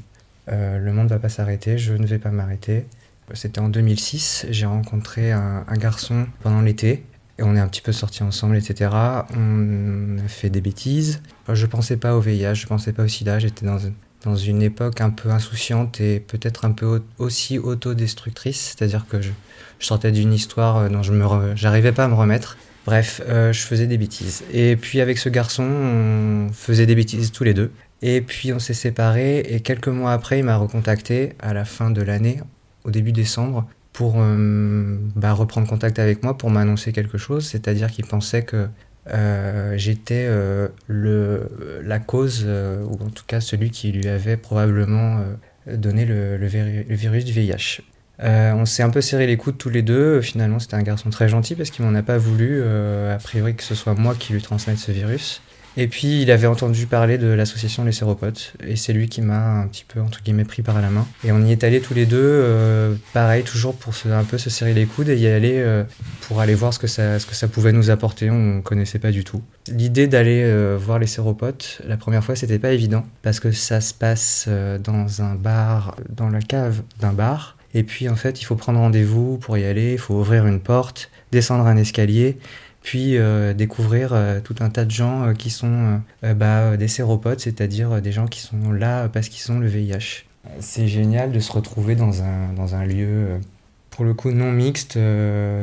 [0.48, 2.86] Le monde va pas s'arrêter, je ne vais pas m'arrêter.
[3.32, 7.04] C'était en 2006, j'ai rencontré un, garçon pendant l'été.
[7.38, 8.90] Et on est un petit peu sortis ensemble, etc.
[9.36, 11.20] On a fait des bêtises.
[11.52, 13.78] Je pensais pas au VIH, je pensais pas au sida, j'étais dans
[14.24, 19.30] dans une époque un peu insouciante et peut-être un peu aussi autodestructrice, c'est-à-dire que je,
[19.78, 22.56] sortais d'une histoire euh, dont je me j'arrivais pas à me remettre.
[22.86, 24.42] Bref, euh, je faisais des bêtises.
[24.52, 27.70] Et puis avec ce garçon, on faisait des bêtises tous les deux.
[28.02, 31.90] Et puis on s'est séparés et quelques mois après, il m'a recontacté à la fin
[31.90, 32.40] de l'année,
[32.84, 37.90] au début décembre, pour euh, bah, reprendre contact avec moi pour m'annoncer quelque chose, c'est-à-dire
[37.90, 38.66] qu'il pensait que
[39.12, 45.20] euh, j'étais euh, la cause, ou en tout cas celui qui lui avait probablement
[45.66, 47.82] donné le, le, virus du VIH.
[48.18, 50.20] on s'est un peu serré les coudes tous les deux.
[50.20, 53.62] Finalement, c'était un garçon très gentil parce qu'il m'en a pas voulu, a priori, que
[53.62, 55.40] ce soit moi qui lui transmette ce virus.
[55.76, 59.60] Et puis il avait entendu parler de l'association Les Séropotes, et c'est lui qui m'a
[59.60, 61.06] un petit peu entre guillemets pris par la main.
[61.24, 64.38] Et on y est allé tous les deux, euh, pareil, toujours pour se, un peu
[64.38, 65.82] se serrer les coudes et y aller euh,
[66.22, 69.00] pour aller voir ce que, ça, ce que ça pouvait nous apporter, on ne connaissait
[69.00, 69.42] pas du tout.
[69.68, 73.80] L'idée d'aller euh, voir les Séropotes, la première fois c'était pas évident, parce que ça
[73.80, 74.48] se passe
[74.84, 78.78] dans un bar, dans la cave d'un bar, et puis en fait il faut prendre
[78.78, 82.38] rendez-vous pour y aller, il faut ouvrir une porte, descendre un escalier,
[82.84, 87.40] puis euh, découvrir euh, tout un tas de gens euh, qui sont bah, des séropotes,
[87.40, 90.26] c'est-à-dire des gens qui sont là parce qu'ils ont le VIH.
[90.60, 93.40] C'est génial de se retrouver dans un, dans un lieu,
[93.88, 94.98] pour le coup, non mixte,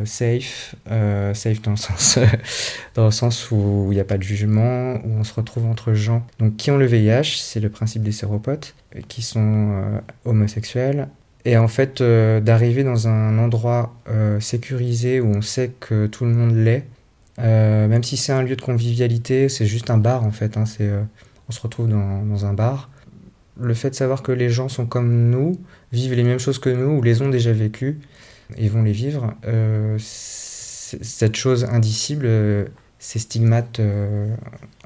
[0.06, 0.76] safe,
[1.34, 2.18] safe dans le sens,
[2.96, 5.94] dans le sens où il n'y a pas de jugement, où on se retrouve entre
[5.94, 8.74] gens donc, qui ont le VIH, c'est le principe des séropotes,
[9.08, 11.08] qui sont homosexuels,
[11.46, 13.94] et en fait, d'arriver dans un endroit
[14.40, 16.88] sécurisé où on sait que tout le monde l'est,
[17.40, 20.58] euh, même si c'est un lieu de convivialité, c'est juste un bar en fait.
[20.58, 21.04] Hein, euh,
[21.48, 22.90] on se retrouve dans, un bar.
[23.60, 25.60] Le fait de savoir que les gens sont comme nous,
[25.92, 28.00] vivent les mêmes choses que nous ou les ont déjà vécues
[28.58, 32.28] et vont les vivre, euh, cette chose indicible,
[33.00, 33.80] ces stigmates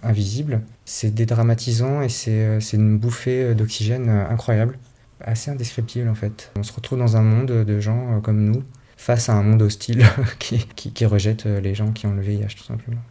[0.04, 4.78] invisibles, c'est dédramatisant et c'est une bouffée d'oxygène incroyable,
[5.20, 6.52] assez indescriptible en fait.
[6.58, 8.64] On se retrouve dans un monde de gens comme nous
[9.06, 10.04] face à un monde hostile
[10.40, 13.02] qui, rejette euh, les gens qui ont le VIH tout simplement.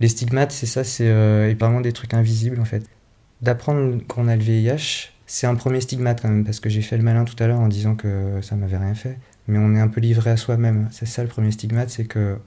[0.00, 2.82] Les stigmates, c'est ça, c'est euh, vraiment des trucs invisibles en fait.
[3.42, 6.96] D'apprendre qu'on a le VIH, c'est un premier stigmate quand même, parce que j'ai fait
[6.96, 9.18] le malin tout à l'heure en disant que ça m'avait rien fait.
[9.46, 10.88] Mais on est un peu livré à soi-même.
[10.90, 12.38] C'est ça le premier stigmate, c'est que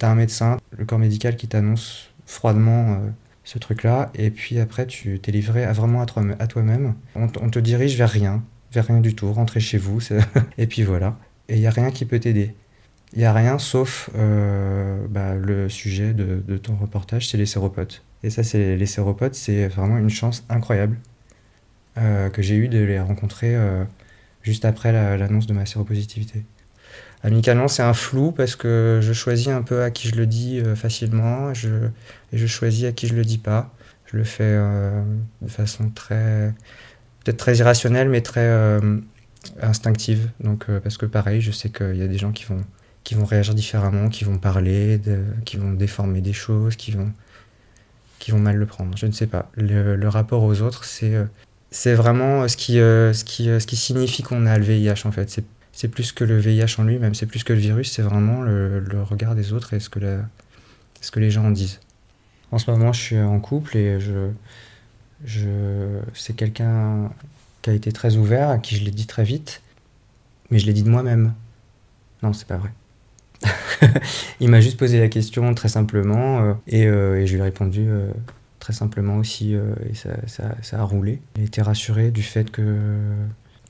[0.00, 2.96] tu as un médecin, le corps médical qui t'annonce froidement euh,
[3.44, 6.94] ce truc-là, et puis après tu t'es livré à, vraiment à toi-même.
[7.14, 10.00] On, on, te dirige vers rien, vers rien du tout, rentrez chez vous,
[10.58, 11.16] et puis voilà
[11.52, 12.54] et il n'y a rien qui peut t'aider.
[13.12, 18.02] Il n'y a rien sauf euh, bah, le sujet de, ton reportage, c'est les séropotes.
[18.22, 20.96] Et ça, c'est les séropotes, c'est vraiment une chance incroyable
[21.98, 23.84] euh, que j'ai eu de les rencontrer euh,
[24.42, 26.42] juste après l'annonce de ma séropositivité.
[27.22, 30.62] Amicalement, c'est un flou parce que je choisis un peu à qui je le dis
[30.74, 31.68] facilement je,
[32.32, 33.74] et je choisis à qui je le dis pas.
[34.06, 34.58] Je le fais
[35.42, 36.52] de façon très,
[37.22, 38.80] peut-être très irrationnelle, mais très
[39.60, 40.30] instinctive.
[40.40, 42.62] Donc, euh, parce que pareil, je sais qu'il y a des gens qui vont,
[43.04, 45.00] qui vont réagir différemment, qui vont parler,
[45.44, 47.12] qui vont déformer des choses, qui vont,
[48.18, 48.96] qui vont mal le prendre.
[48.96, 49.50] Je ne sais pas.
[49.56, 51.24] Le, rapport aux autres, c'est euh,
[51.70, 55.12] c'est vraiment ce qui, euh, ce, qui, ce qui signifie qu'on a le VIH en
[55.12, 55.42] fait.
[55.72, 58.84] C'est plus que le VIH en lui-même, c'est plus que le virus, c'est vraiment le,
[59.02, 60.20] regard des autres et ce que,
[61.00, 61.80] ce que les gens en disent.
[62.50, 64.28] En ce moment, je suis en couple et je,
[65.24, 65.48] je,
[66.12, 67.10] c'est quelqu'un
[67.62, 69.62] qui a été très ouvert, à qui je l'ai dit très vite,
[70.50, 71.32] mais je l'ai dit de moi-même.
[72.22, 72.70] Non, c'est pas vrai.
[74.40, 77.84] il m'a juste posé la question très simplement euh, euh, et, je lui ai répondu
[77.88, 78.12] euh,
[78.60, 80.10] très simplement aussi et ça,
[80.62, 81.20] ça, a roulé.
[81.36, 82.78] Il était rassuré du fait que,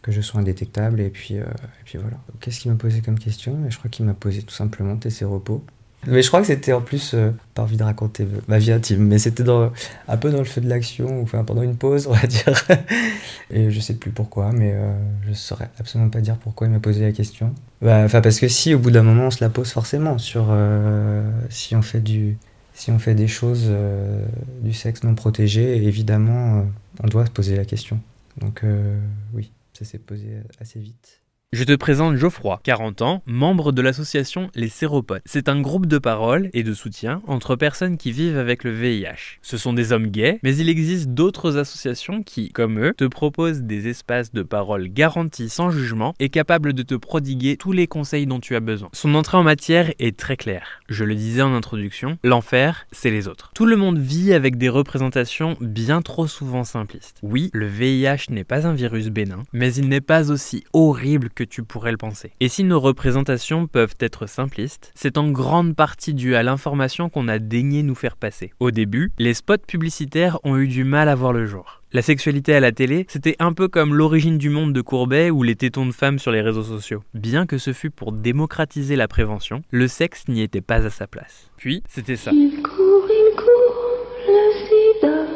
[0.02, 1.42] que je sois indétectable et puis, et
[1.85, 2.18] puis voilà.
[2.40, 3.59] Qu'est-ce qu'il m'a posé comme question?
[3.70, 5.64] Je crois qu'il m'a posé tout simplement tes repos.
[6.07, 9.07] Mais je crois que c'était en plus, euh, pas envie de raconter ma vie intime,
[9.07, 12.27] mais c'était un peu dans le feu de l'action, enfin pendant une pause, on va
[12.27, 12.67] dire.
[13.51, 14.93] Et je sais plus pourquoi, mais euh,
[15.29, 17.55] je saurais absolument pas dire pourquoi il m'a posé la question.
[17.83, 20.47] Bah, enfin, parce que si, au bout d'un moment, on se la pose forcément sur
[20.51, 22.37] euh, si on fait du,
[22.75, 24.25] Si on fait des choses euh,
[24.62, 26.62] du sexe non protégé, évidemment, euh,
[27.03, 28.01] on doit se poser la question.
[28.38, 28.99] Donc euh,
[29.35, 31.21] oui, ça s'est posé assez vite.
[31.55, 35.21] Je te présente Geoffroy, 40 ans, membre de l'association Les Séropodes.
[35.27, 39.38] C'est un groupe de parole et de soutien entre personnes qui vivent avec le VIH.
[39.43, 43.65] Ce sont des hommes gays, mais il existe d'autres associations qui, comme eux, te proposent
[43.65, 48.25] des espaces de parole garantis sans jugement et capables de te prodiguer tous les conseils
[48.25, 48.88] dont tu as besoin.
[48.95, 50.81] Son entrée en matière est très claire.
[50.88, 53.51] Je le disais en introduction, l'enfer, c'est les autres.
[53.55, 57.19] Tout le monde vit avec des représentations bien trop souvent simplistes.
[57.23, 61.41] Oui, le VIH n'est pas un virus bénin, mais il n'est pas aussi horrible que
[61.44, 62.33] tu pourrais le penser.
[62.40, 67.28] Et si nos représentations peuvent être simplistes, c'est en grande partie dû à l'information qu'on
[67.28, 68.52] a daigné nous faire passer.
[68.61, 71.83] Au début, les spots publicitaires ont eu du mal à voir le jour.
[71.92, 75.42] La sexualité à la télé, c'était un peu comme l'origine du monde de Courbet ou
[75.42, 77.02] les tétons de femmes sur les réseaux sociaux.
[77.12, 81.07] Bien que ce fût pour démocratiser la prévention, le sexe n'y était pas à sa
[81.07, 81.50] place.
[81.59, 82.31] Puis, c'était ça.
[82.33, 85.26] Il court, il court, le sida.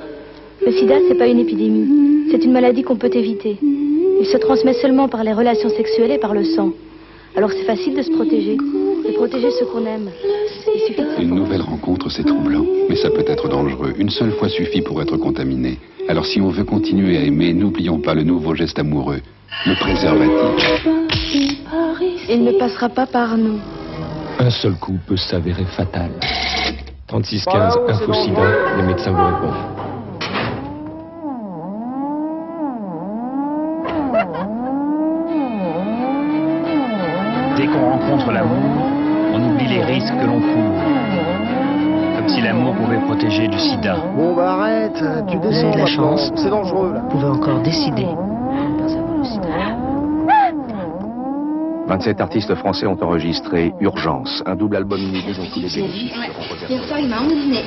[0.64, 2.30] Le sida, c'est pas une épidémie.
[2.30, 3.58] C'est une maladie qu'on peut éviter.
[4.18, 6.72] Il se transmet seulement par les relations sexuelles et par le sang.
[7.36, 10.08] Alors c'est facile de se protéger, de protéger ceux qu'on aime.
[10.74, 13.92] Il suffit de Une nouvelle rencontre, c'est troublant, mais ça peut être dangereux.
[13.98, 15.78] Une seule fois suffit pour être contaminé.
[16.08, 19.20] Alors si on veut continuer à aimer, n'oublions pas le nouveau geste amoureux,
[19.66, 20.88] le préservatif.
[22.28, 23.58] Il ne passera pas par nous.
[24.38, 26.10] Un seul coup peut s'avérer fatal.
[27.06, 29.75] 3615 Info Sida, les médecins vous répondent.
[37.86, 38.84] Qu'on rencontre l'amour,
[39.32, 40.82] on oublie les risques que l'on court.
[42.16, 43.96] Comme si l'amour pouvait protéger du sida.
[44.16, 46.32] Bon bah arrête, tu Vous descends avez de la chance.
[46.34, 47.00] C'est dangereux là.
[47.02, 48.08] Vous pouvez encore décider.
[51.86, 56.12] 27 artistes français ont enregistré Urgence, un double album inédit dont tous les bénéfices.
[56.68, 57.62] Hier soir, il m'a emmené.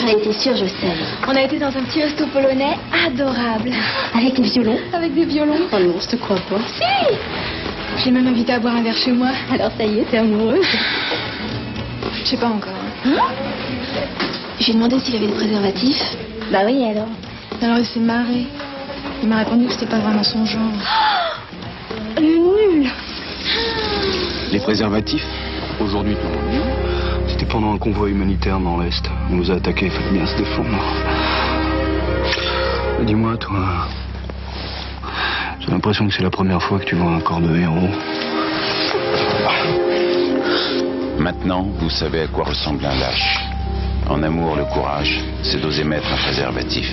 [0.00, 0.94] J'en ai été sûre, je sais.
[1.28, 3.70] On a été dans un petit resto polonais adorable.
[4.14, 5.68] Avec des violons Avec des violons.
[5.70, 6.60] Oh non, je te crois pas.
[6.66, 6.82] Si
[7.96, 9.28] Je l'ai même invité à boire un verre chez moi.
[9.52, 10.66] Alors ça y est, t'es amoureuse
[12.14, 12.72] Je sais pas encore.
[14.58, 16.02] J'ai demandé s'il avait des préservatifs.
[16.50, 17.08] Bah oui, alors
[17.60, 18.46] Alors il s'est marré.
[19.22, 20.62] Il m'a répondu que c'était pas vraiment son genre.
[22.16, 22.22] Le
[22.82, 22.90] nul
[24.52, 25.26] Les préservatifs
[25.80, 27.32] Aujourd'hui, tout le monde dit.
[27.32, 29.04] C'était pendant un convoi humanitaire dans l'Est.
[29.30, 30.68] On nous a attaqués, il fallait bien se défendre.
[33.04, 33.88] Dis-moi, toi.
[35.64, 37.88] J'ai l'impression que c'est la première fois que tu vois un corps de héros.
[41.20, 43.38] Maintenant, vous savez à quoi ressemble un lâche.
[44.10, 46.88] En amour, le courage, c'est d'oser mettre un préservatif.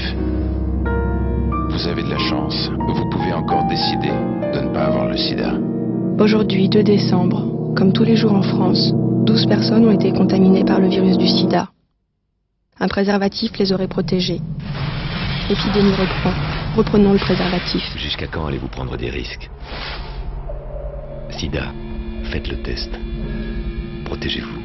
[1.71, 2.69] Vous avez de la chance.
[2.93, 4.12] Vous pouvez encore décider
[4.53, 5.53] de ne pas avoir le sida.
[6.19, 8.93] Aujourd'hui, 2 décembre, comme tous les jours en France,
[9.25, 11.69] 12 personnes ont été contaminées par le virus du sida.
[12.79, 14.41] Un préservatif les aurait protégées.
[15.49, 16.48] L'épidémie reprend.
[16.75, 17.84] Reprenons le préservatif.
[17.97, 19.49] Jusqu'à quand allez-vous prendre des risques?
[21.32, 21.73] Sida,
[22.32, 22.91] faites le test.
[24.05, 24.58] Protégez-vous.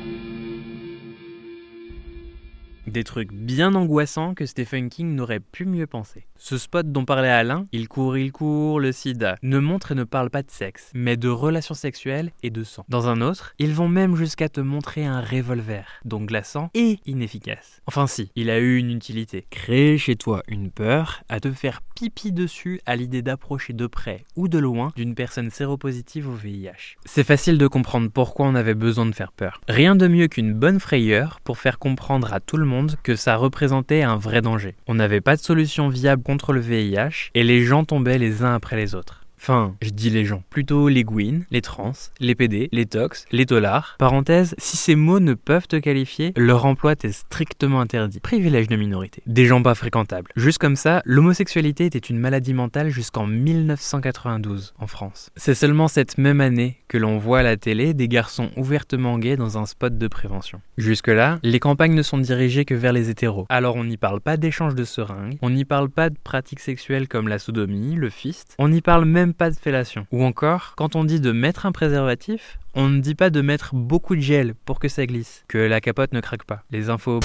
[2.86, 6.26] Des trucs bien angoissants que Stephen King n'aurait pu mieux penser.
[6.36, 10.04] Ce spot dont parlait Alain, il court, il court, le sida, ne montre et ne
[10.04, 12.84] parle pas de sexe, mais de relations sexuelles et de sang.
[12.90, 17.80] Dans un autre, ils vont même jusqu'à te montrer un revolver, donc glaçant et inefficace.
[17.86, 19.46] Enfin si, il a eu une utilité.
[19.48, 24.24] Créer chez toi une peur à te faire pipi dessus à l'idée d'approcher de près
[24.36, 26.96] ou de loin d'une personne séropositive au VIH.
[27.06, 29.62] C'est facile de comprendre pourquoi on avait besoin de faire peur.
[29.68, 33.36] Rien de mieux qu'une bonne frayeur pour faire comprendre à tout le monde que ça
[33.36, 34.74] représentait un vrai danger.
[34.86, 38.54] On n'avait pas de solution viable contre le VIH et les gens tombaient les uns
[38.54, 39.23] après les autres.
[39.44, 43.44] Enfin, je dis les gens, plutôt les gouines, les trans, les PD, les tox, les
[43.44, 43.96] tolards.
[43.98, 48.20] Parenthèse, si ces mots ne peuvent te qualifier, leur emploi est strictement interdit.
[48.20, 49.22] Privilège de minorité.
[49.26, 50.30] Des gens pas fréquentables.
[50.34, 55.28] Juste comme ça, l'homosexualité était une maladie mentale jusqu'en 1992 en France.
[55.36, 59.36] C'est seulement cette même année que l'on voit à la télé des garçons ouvertement gays
[59.36, 60.62] dans un spot de prévention.
[60.78, 63.44] Jusque-là, les campagnes ne sont dirigées que vers les hétéros.
[63.50, 67.08] Alors on n'y parle pas d'échange de seringues, on n'y parle pas de pratiques sexuelles
[67.08, 70.06] comme la sodomie, le fist, on n'y parle même pas de fellation.
[70.12, 73.74] Ou encore, quand on dit de mettre un préservatif, on ne dit pas de mettre
[73.74, 76.64] beaucoup de gel pour que ça glisse, que la capote ne craque pas.
[76.70, 77.20] Les infos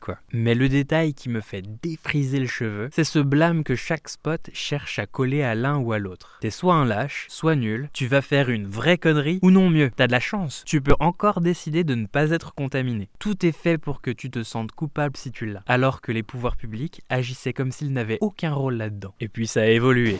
[0.00, 0.18] quoi.
[0.32, 4.48] Mais le détail qui me fait défriser le cheveu, c'est ce blâme que chaque spot
[4.52, 6.38] cherche à coller à l'un ou à l'autre.
[6.40, 9.90] T'es soit un lâche, soit nul, tu vas faire une vraie connerie, ou non mieux,
[9.94, 13.08] t'as de la chance, tu peux encore décider de ne pas être contaminé.
[13.18, 16.22] Tout est fait pour que tu te sentes coupable si tu l'as, alors que les
[16.22, 19.14] pouvoirs publics agissaient comme s'ils n'avaient aucun rôle là-dedans.
[19.20, 20.18] Et puis ça a évolué.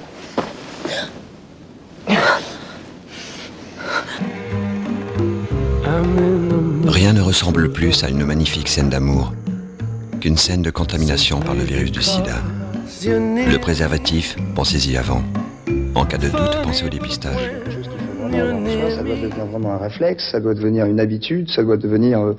[6.86, 9.32] Rien ne ressemble plus à une magnifique scène d'amour
[10.20, 12.36] qu'une scène de contamination par le virus du sida.
[13.04, 15.22] Le préservatif, pensez-y avant.
[15.94, 17.50] En cas de doute, pensez au dépistage.
[18.30, 22.32] Ça doit devenir vraiment un réflexe, ça doit devenir une habitude, ça doit devenir euh,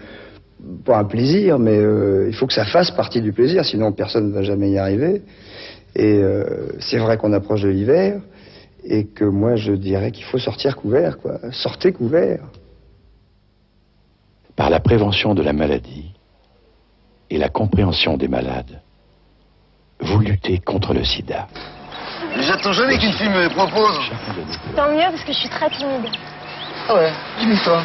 [0.83, 4.29] pas un plaisir, mais euh, il faut que ça fasse partie du plaisir, sinon personne
[4.29, 5.21] ne va jamais y arriver.
[5.95, 8.19] Et euh, c'est vrai qu'on approche de l'hiver,
[8.85, 11.39] et que moi je dirais qu'il faut sortir couvert, quoi.
[11.51, 12.43] Sortez couvert.
[14.55, 16.13] Par la prévention de la maladie
[17.29, 18.81] et la compréhension des malades,
[19.99, 21.47] vous luttez contre le sida.
[22.39, 23.99] J'attends jamais qu'une fille me propose.
[24.75, 26.11] Tant mieux parce que je suis très timide.
[26.87, 27.81] Ah ouais, dis-moi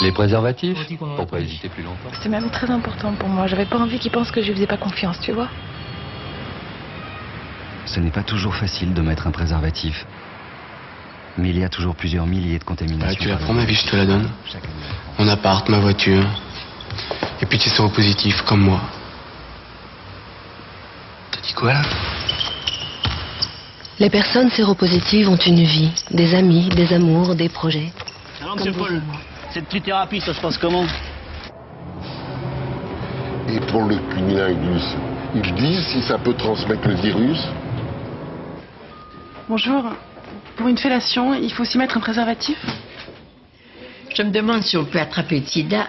[0.00, 2.10] Les préservatifs Pour pas hésiter plus longtemps.
[2.22, 3.46] C'est même très important pour moi.
[3.46, 5.48] J'avais pas envie qu'ils pensent que je lui faisais pas confiance, tu vois.
[7.86, 10.06] Ce n'est pas toujours facile de mettre un préservatif.
[11.38, 13.22] Mais il y a toujours plusieurs milliers de contaminations.
[13.22, 14.28] tu la prends ma vie, je te la donne.
[15.18, 16.24] Mon appart, ma voiture.
[17.40, 18.80] Et puis tu es séropositif, comme moi.
[21.30, 21.82] T'as dit quoi là?
[23.98, 27.92] Les personnes séropositives ont une vie, des amis, des amours, des projets.
[28.40, 29.00] Alors, monsieur Paul,
[29.52, 30.86] cette trithérapie, ça se passe comment?
[33.48, 34.96] Et pour le cunnilingus,
[35.34, 37.38] ils disent si ça peut transmettre le virus
[39.54, 39.84] Bonjour.
[40.56, 42.56] Pour une fellation, il faut aussi mettre un préservatif?
[44.14, 45.88] Je me demande si on peut attraper le sida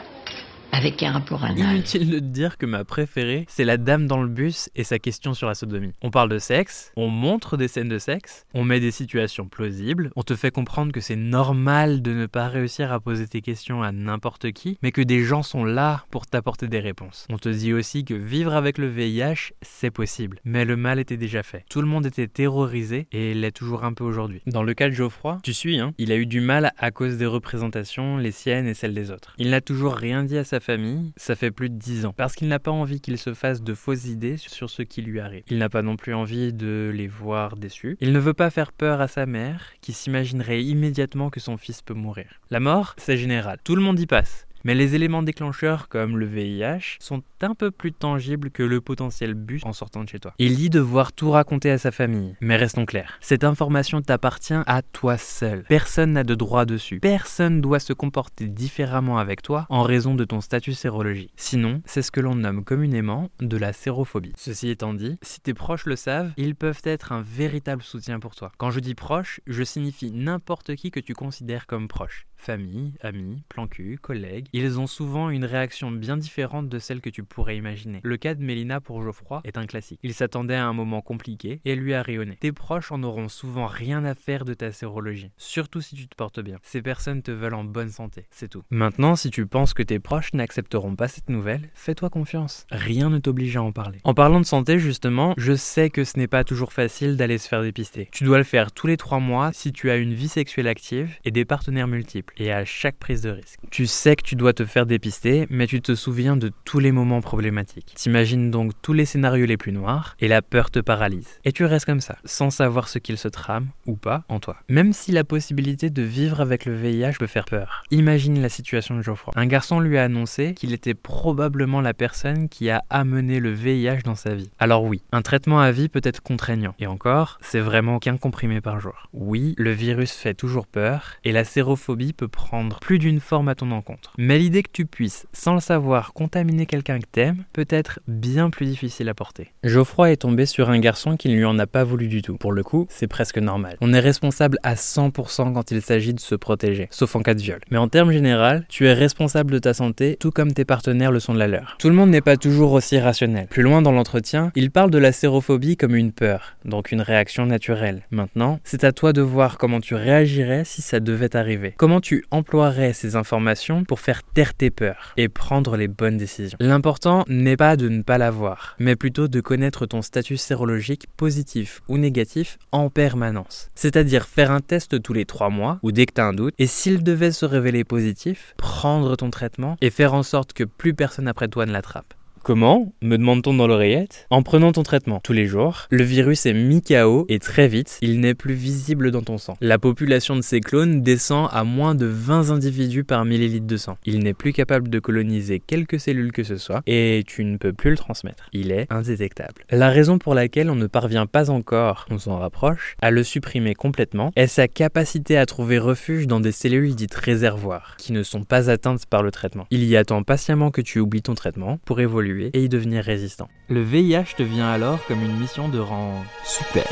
[0.74, 1.76] avec un rapport anal.
[1.76, 4.98] Inutile de te dire que ma préférée, c'est la dame dans le bus et sa
[4.98, 5.94] question sur la sodomie.
[6.02, 10.12] On parle de sexe, on montre des scènes de sexe, on met des situations plausibles,
[10.16, 13.84] on te fait comprendre que c'est normal de ne pas réussir à poser tes questions
[13.84, 17.28] à n'importe qui, mais que des gens sont là pour t'apporter des réponses.
[17.30, 21.18] On te dit aussi que vivre avec le VIH, c'est possible, mais le mal était
[21.18, 21.66] déjà fait.
[21.70, 24.42] Tout le monde était terrorisé et l'est toujours un peu aujourd'hui.
[24.48, 27.18] Dans le cas de Geoffroy, tu suis, hein, il a eu du mal à cause
[27.18, 29.36] des représentations, les siennes et celles des autres.
[29.38, 32.36] Il n'a toujours rien dit à sa famille, ça fait plus de 10 ans, parce
[32.36, 35.44] qu'il n'a pas envie qu'il se fasse de fausses idées sur ce qui lui arrive.
[35.50, 37.98] Il n'a pas non plus envie de les voir déçus.
[38.00, 41.82] Il ne veut pas faire peur à sa mère, qui s'imaginerait immédiatement que son fils
[41.82, 42.40] peut mourir.
[42.50, 44.48] La mort, c'est général, tout le monde y passe.
[44.66, 49.34] Mais les éléments déclencheurs comme le VIH sont un peu plus tangibles que le potentiel
[49.34, 50.34] bus en sortant de chez toi.
[50.40, 53.18] Il dit devoir tout raconter à sa famille, mais restons clairs.
[53.20, 55.66] Cette information t'appartient à toi seul.
[55.68, 57.02] Personne n'a de droit dessus.
[57.02, 61.34] Personne doit se comporter différemment avec toi en raison de ton statut sérologique.
[61.36, 64.34] Sinon, c'est ce que l'on nomme communément de la sérophobie.
[64.38, 68.34] Ceci étant dit, si tes proches le savent, ils peuvent être un véritable soutien pour
[68.34, 68.54] toi.
[68.58, 73.42] Quand je dis proche, je signifie n'importe qui que tu considères comme proche famille, amis,
[73.48, 77.56] plan cul, collègues, ils ont souvent une réaction bien différente de celle que tu pourrais
[77.56, 78.02] imaginer.
[78.04, 80.00] Le cas de Mélina pour Geoffroy est un classique.
[80.04, 82.36] Il s'attendait à un moment compliqué et lui a rayonné.
[82.36, 86.16] Tes proches en auront souvent rien à faire de ta sérologie, surtout si tu te
[86.16, 86.58] portes bien.
[86.64, 88.64] Ces personnes te veulent en bonne santé, c'est tout.
[88.70, 92.68] Maintenant, si tu penses que tes proches n'accepteront pas cette nouvelle, fais-toi confiance.
[92.72, 94.00] Rien ne t'oblige à en parler.
[94.04, 97.48] En parlant de santé, justement, je sais que ce n'est pas toujours facile d'aller se
[97.48, 98.10] faire dépister.
[98.12, 101.18] Tu dois le faire tous les trois mois si tu as une vie sexuelle active
[101.24, 103.60] et des partenaires multiples et à chaque prise de risque.
[103.72, 106.92] Tu sais que tu dois te faire dépister, mais tu te souviens de tous les
[106.92, 107.94] moments problématiques.
[107.96, 111.40] T'imagines donc tous les scénarios les plus noirs et la peur te paralyse.
[111.46, 114.58] Et tu restes comme ça, sans savoir ce qu'il se trame ou pas en toi.
[114.70, 117.84] Même si la possibilité de vivre avec le VIH peut faire peur.
[117.92, 119.34] Imagine la situation de Geoffroy.
[119.36, 124.04] Un garçon lui a annoncé qu'il était probablement la personne qui a amené le VIH
[124.04, 124.50] dans sa vie.
[124.60, 126.76] Alors oui, un traitement à vie peut être contraignant.
[126.80, 129.10] Et encore, c'est vraiment qu'un comprimé par jour.
[129.14, 133.56] Oui, le virus fait toujours peur et la sérophobie peut prendre plus d'une forme à
[133.56, 134.14] ton encontre.
[134.18, 138.50] Mais l'idée que tu puisses, sans le savoir, contaminer quelqu'un que t'aimes peut être bien
[138.50, 139.52] plus difficile à porter.
[139.64, 142.38] Geoffroy est tombé sur un garçon qui ne lui en a pas voulu du tout.
[142.38, 143.78] Pour le coup, c'est presque normal.
[143.82, 147.42] On est responsable à 100% quand il s'agit de se protéger, sauf en cas de
[147.42, 147.60] viol.
[147.70, 151.20] Mais en termes général, tu es responsable de ta santé, tout comme tes partenaires le
[151.20, 151.76] sont de la leur.
[151.80, 153.48] Tout le monde n'est pas toujours aussi rationnel.
[153.48, 157.46] Plus loin dans l'entretien, il parle de la sérophobie comme une peur, donc une réaction
[157.46, 158.04] naturelle.
[158.12, 161.74] Maintenant, c'est à toi de voir comment tu réagirais si ça devait arriver.
[161.78, 166.58] Comment tu emploierais ces informations pour faire taire tes peurs et prendre les bonnes décisions.
[166.60, 171.82] L'important n'est pas de ne pas l'avoir, mais plutôt de connaître ton statut sérologique positif
[171.88, 173.70] ou négatif en permanence.
[173.76, 176.54] C'est-à-dire faire un test tous les 3 mois ou dès que tu as un doute,
[176.60, 180.94] et s'il devait se révéler positif, prendre ton traitement et faire en sorte que plus
[180.94, 182.14] personne après toi ne l'attrape.
[182.44, 185.22] Comment me demande-t-on dans l'oreillette En prenant ton traitement?
[185.24, 189.12] Tous les jours, le virus est mis KO et très vite, il n'est plus visible
[189.12, 189.56] dans ton sang.
[189.62, 193.98] La population de ces clones descend à moins de 20 individus par millilitre de sang.
[194.06, 197.72] Il n'est plus capable de coloniser quelques cellules que ce soit et tu ne peux
[197.72, 198.50] plus le transmettre.
[198.52, 199.64] Il est indétectable.
[199.70, 203.74] La raison pour laquelle on ne parvient pas encore, on s'en rapproche, à le supprimer
[203.74, 208.44] complètement est sa capacité à trouver refuge dans des cellules dites réservoirs, qui ne sont
[208.44, 209.66] pas atteintes par le traitement.
[209.72, 213.50] Il y attend patiemment que tu oublies ton traitement pour évoluer et y devenir résistant.
[213.70, 216.88] Le VIH devient alors comme une mission de rang super.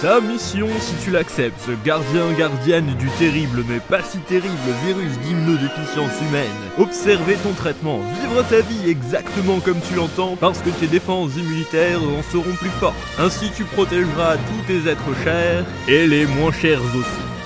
[0.00, 4.54] Ta mission, si tu l'acceptes, gardien, gardienne du terrible mais pas si terrible
[4.86, 6.46] virus d'immunodéficience humaine,
[6.78, 12.00] observer ton traitement, vivre ta vie exactement comme tu l'entends parce que tes défenses immunitaires
[12.00, 12.94] en seront plus fortes.
[13.18, 17.37] Ainsi tu protégeras tous tes êtres chers et les moins chers aussi.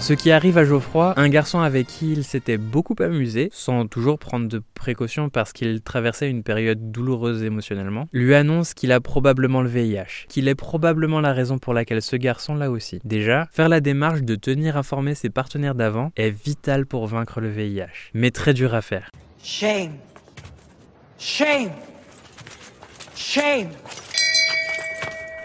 [0.00, 4.18] Ce qui arrive à Geoffroy, un garçon avec qui il s'était beaucoup amusé, sans toujours
[4.18, 9.60] prendre de précautions parce qu'il traversait une période douloureuse émotionnellement, lui annonce qu'il a probablement
[9.60, 13.00] le VIH, qu'il est probablement la raison pour laquelle ce garçon l'a aussi.
[13.04, 17.48] Déjà, faire la démarche de tenir informé ses partenaires d'avant est vital pour vaincre le
[17.48, 19.10] VIH, mais très dur à faire.
[19.42, 19.92] Shame.
[21.18, 21.70] Shame.
[23.16, 23.68] Shame.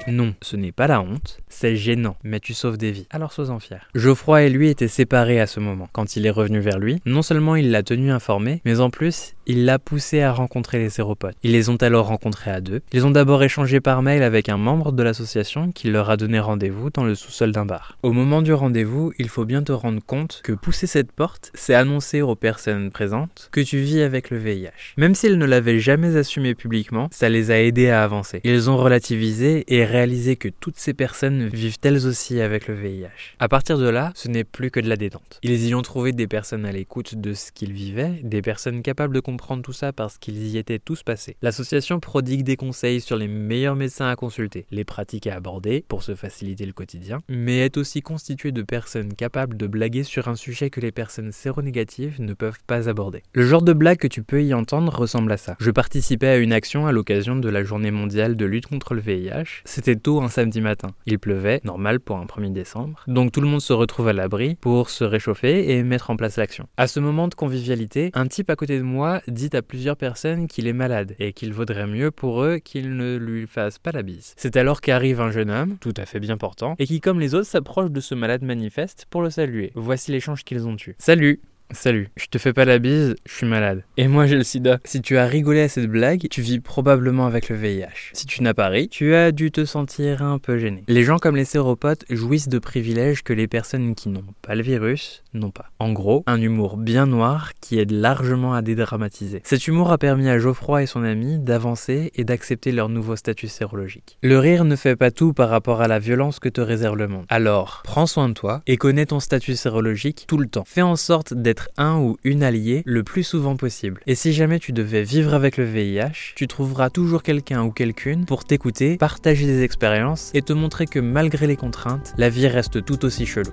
[0.08, 3.58] Non, ce n'est pas la honte, c'est gênant, mais tu sauves des vies, alors sois-en
[3.58, 3.88] fier.
[3.96, 5.88] Geoffroy et lui étaient séparés à ce moment.
[5.94, 9.34] Quand il est revenu vers lui, non seulement il l'a tenu informé, mais en plus,
[9.46, 11.36] il l'a poussé à rencontrer les séropotes.
[11.44, 12.82] Ils les ont alors rencontrés à deux.
[12.94, 16.40] Ils ont d'abord échangé par mail avec un membre de l'association qui leur a donné
[16.40, 17.98] rendez-vous dans le sous-sol d'un bar.
[18.04, 21.74] Au moment du rendez-vous, il faut bien te rendre compte que pousser cette porte, c'est
[21.74, 24.96] annoncer aux personnes présentes que tu vis avec le VIH.
[24.98, 28.40] Même s'ils ne l'avaient jamais assumé publiquement, ça les a aidés à avancer.
[28.44, 33.36] Ils ont relativisé et réalisé que toutes ces personnes vivent elles aussi avec le VIH.
[33.40, 35.40] À partir de là, ce n'est plus que de la détente.
[35.44, 39.14] Ils y ont trouvé des personnes à l'écoute de ce qu'ils vivaient, des personnes capables
[39.14, 41.38] de comprendre tout ça parce qu'ils y étaient tous passés.
[41.42, 46.04] L'association prodigue des conseils sur les meilleurs médecins à consulter, les pratiques à aborder pour
[46.04, 50.36] se faciliter le quotidien, mais est aussi constituée de personnes capables de blaguer sur un
[50.36, 53.24] sujet que les personnes séronégatives ne peuvent pas aborder.
[53.34, 55.56] Le genre de blague que tu peux y entendre ressemble à ça.
[55.60, 59.02] Je participais à une action à l'occasion de la journée mondiale de lutte contre le
[59.02, 59.62] VIH.
[59.66, 60.90] C'était tôt un samedi matin.
[61.06, 63.04] Il pleuvait normal pour un 1er décembre.
[63.08, 66.38] Donc tout le monde se retrouve à l'abri pour se réchauffer et mettre en place
[66.38, 66.68] l'action.
[66.78, 70.48] À ce moment de convivialité, un type à côté de moi dit à plusieurs personnes
[70.48, 74.04] qu'il est malade et qu'il vaudrait mieux pour eux qu'ils ne lui fassent pas la
[74.04, 74.34] bise.
[74.38, 77.36] C'est alors qu'arrive un jeune homme, tout à fait bien portant, et qui comme les
[77.36, 79.72] autres s'approche de ce malade manifeste pour le saluer.
[79.76, 80.96] Voici l'échange qu'ils ont eu.
[81.00, 81.42] Salut
[81.74, 83.84] Salut, je te fais pas la bise, je suis malade.
[83.98, 84.78] Et moi j'ai le sida.
[84.86, 88.12] Si tu as rigolé à cette blague, tu vis probablement avec le VIH.
[88.14, 90.84] Si tu n'as pas ri, tu as dû te sentir un peu gêné.
[90.88, 94.62] Les gens comme les séropotes jouissent de privilèges que les personnes qui n'ont pas le
[94.62, 95.66] virus n'ont pas.
[95.80, 99.42] En gros, un humour bien noir qui aide largement à dédramatiser.
[99.44, 103.48] Cet humour a permis à Geoffroy et son ami d'avancer et d'accepter leur nouveau statut
[103.48, 104.20] sérologique.
[104.22, 107.08] Le rire ne fait pas tout par rapport à la violence que te réserve le
[107.08, 107.26] monde.
[107.30, 110.64] Alors, prends soin de toi et connais ton statut sérologique tout le temps.
[110.68, 114.02] Fais en sorte d'être un ou une alliée le plus souvent possible.
[114.08, 118.26] Et si jamais tu devais vivre avec le VIH, tu trouveras toujours quelqu'un ou quelqu'une
[118.26, 122.84] pour t'écouter, partager des expériences et te montrer que malgré les contraintes, la vie reste
[122.86, 123.52] tout aussi chelou.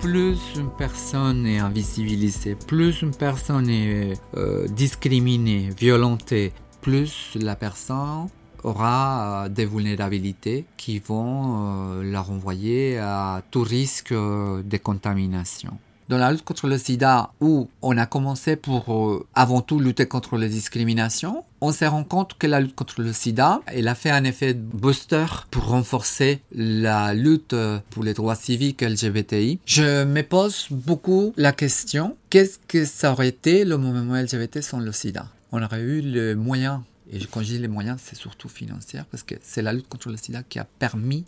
[0.00, 6.52] plus une personne est invisibilisée, plus une personne est euh, discriminée, violentée,
[6.82, 8.28] plus la personne
[8.64, 15.78] aura euh, des vulnérabilités qui vont euh, la renvoyer à tout risque euh, de contamination.
[16.08, 20.36] Dans la lutte contre le sida, où on a commencé pour avant tout lutter contre
[20.36, 24.10] les discriminations, on s'est rendu compte que la lutte contre le sida, elle a fait
[24.10, 27.56] un effet booster pour renforcer la lutte
[27.88, 29.60] pour les droits civiques LGBTI.
[29.64, 34.80] Je me pose beaucoup la question, qu'est-ce que ça aurait été le mouvement LGBT sans
[34.80, 35.24] le sida?
[35.52, 39.22] On aurait eu le moyen et quand je dis les moyens, c'est surtout financier, parce
[39.22, 41.24] que c'est la lutte contre le sida qui a permis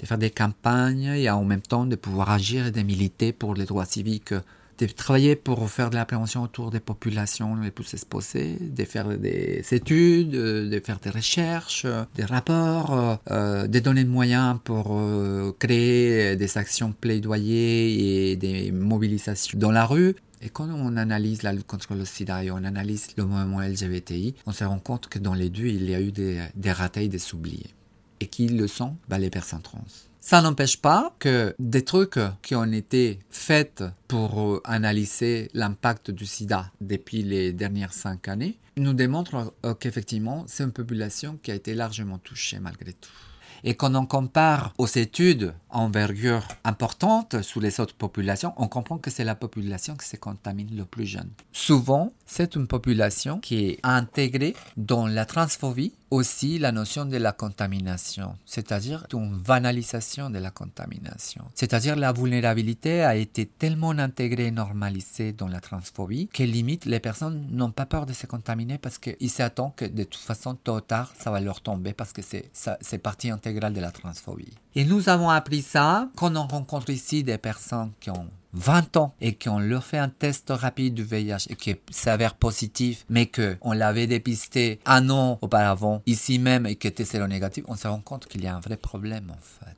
[0.00, 3.54] de faire des campagnes et en même temps de pouvoir agir et de militer pour
[3.54, 4.34] les droits civiques,
[4.78, 9.08] de travailler pour faire de la prévention autour des populations les plus exposées, de faire
[9.08, 11.84] des études, de faire des recherches,
[12.14, 18.70] des rapports, euh, de donner des moyens pour euh, créer des actions plaidoyer et des
[18.70, 20.14] mobilisations dans la rue.
[20.40, 24.34] Et quand on analyse la lutte contre le sida et on analyse le mouvement LGBTI,
[24.46, 27.08] on se rend compte que dans les deux, il y a eu des, des ratés,
[27.08, 27.74] des oubliés.
[28.20, 28.96] Et qui le sont?
[29.08, 29.84] Bah, Les personnes trans.
[30.20, 36.26] Ça n'empêche pas que des trucs qui ont été faits pour euh, analyser l'impact du
[36.26, 41.54] sida depuis les dernières cinq années nous démontrent euh, qu'effectivement, c'est une population qui a
[41.54, 43.10] été largement touchée malgré tout.
[43.64, 49.10] Et quand on compare aux études envergure importante sous les autres populations, on comprend que
[49.10, 51.30] c'est la population qui se contamine le plus jeune.
[51.52, 57.32] Souvent, c'est une population qui est intégrée dans la transphobie aussi la notion de la
[57.32, 61.44] contamination, c'est-à-dire une banalisation de la contamination.
[61.54, 67.00] C'est-à-dire la vulnérabilité a été tellement intégrée et normalisée dans la transphobie que limite les
[67.00, 70.76] personnes n'ont pas peur de se contaminer parce qu'ils s'attendent que de toute façon, tôt
[70.76, 74.52] ou tard, ça va leur tomber parce que c'est, partie intégrale de la transphobie.
[74.74, 79.14] Et nous avons appris ça quand on rencontre ici des personnes qui ont 20 ans
[79.20, 83.56] et qu'on leur fait un test rapide du VIH et qui s'avère positif, mais que
[83.60, 88.00] on l'avait dépisté un an auparavant, ici même, et qui était séronégatif, on se rend
[88.00, 89.76] compte qu'il y a un vrai problème, en fait.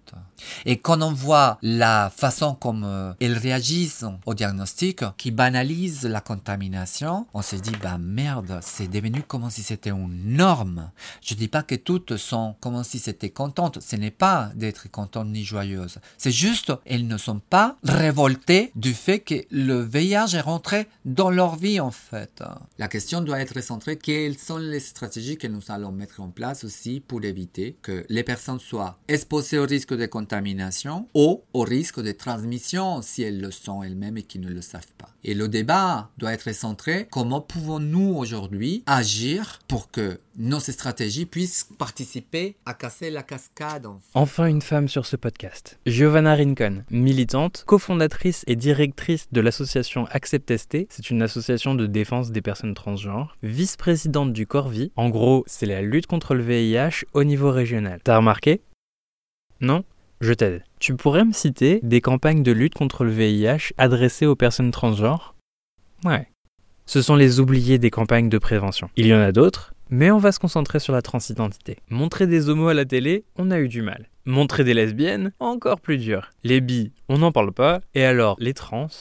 [0.64, 6.20] Et quand on voit la façon comme euh, elles réagissent au diagnostic, qui banalise la
[6.20, 10.90] contamination, on se dit, bah merde, c'est devenu comme si c'était une norme.
[11.22, 13.80] Je dis pas que toutes sont comme si c'était contentes.
[13.80, 15.98] Ce n'est pas d'être contente ni joyeuse.
[16.18, 21.30] C'est juste, elles ne sont pas révoltées du fait que le VIH est rentré dans
[21.30, 22.42] leur vie en fait.
[22.78, 26.64] La question doit être centrée quelles sont les stratégies que nous allons mettre en place
[26.64, 32.00] aussi pour éviter que les personnes soient exposées au risque de contamination ou au risque
[32.00, 35.10] de transmission si elles le sont elles-mêmes et qui ne le savent pas.
[35.24, 41.68] Et le débat doit être centré comment pouvons-nous aujourd'hui agir pour que nos stratégies puissent
[41.78, 43.86] participer à casser la cascade.
[44.14, 45.78] Enfin une femme sur ce podcast.
[45.84, 52.30] Giovanna Rincon, militante, cofondatrice et directrice de l'association Accept ST, c'est une association de défense
[52.30, 54.92] des personnes transgenres, vice-présidente du Corvi.
[54.96, 58.00] En gros, c'est la lutte contre le VIH au niveau régional.
[58.02, 58.62] T'as remarqué?
[59.60, 59.84] Non?
[60.22, 60.64] Je t'aide.
[60.78, 65.34] Tu pourrais me citer des campagnes de lutte contre le VIH adressées aux personnes transgenres?
[66.04, 66.28] Ouais.
[66.86, 68.88] Ce sont les oubliés des campagnes de prévention.
[68.96, 71.78] Il y en a d'autres, mais on va se concentrer sur la transidentité.
[71.90, 74.08] Montrer des homos à la télé, on a eu du mal.
[74.24, 76.30] Montrer des lesbiennes, encore plus dur.
[76.44, 77.80] Les bi, on n'en parle pas.
[77.94, 78.88] Et alors, les trans?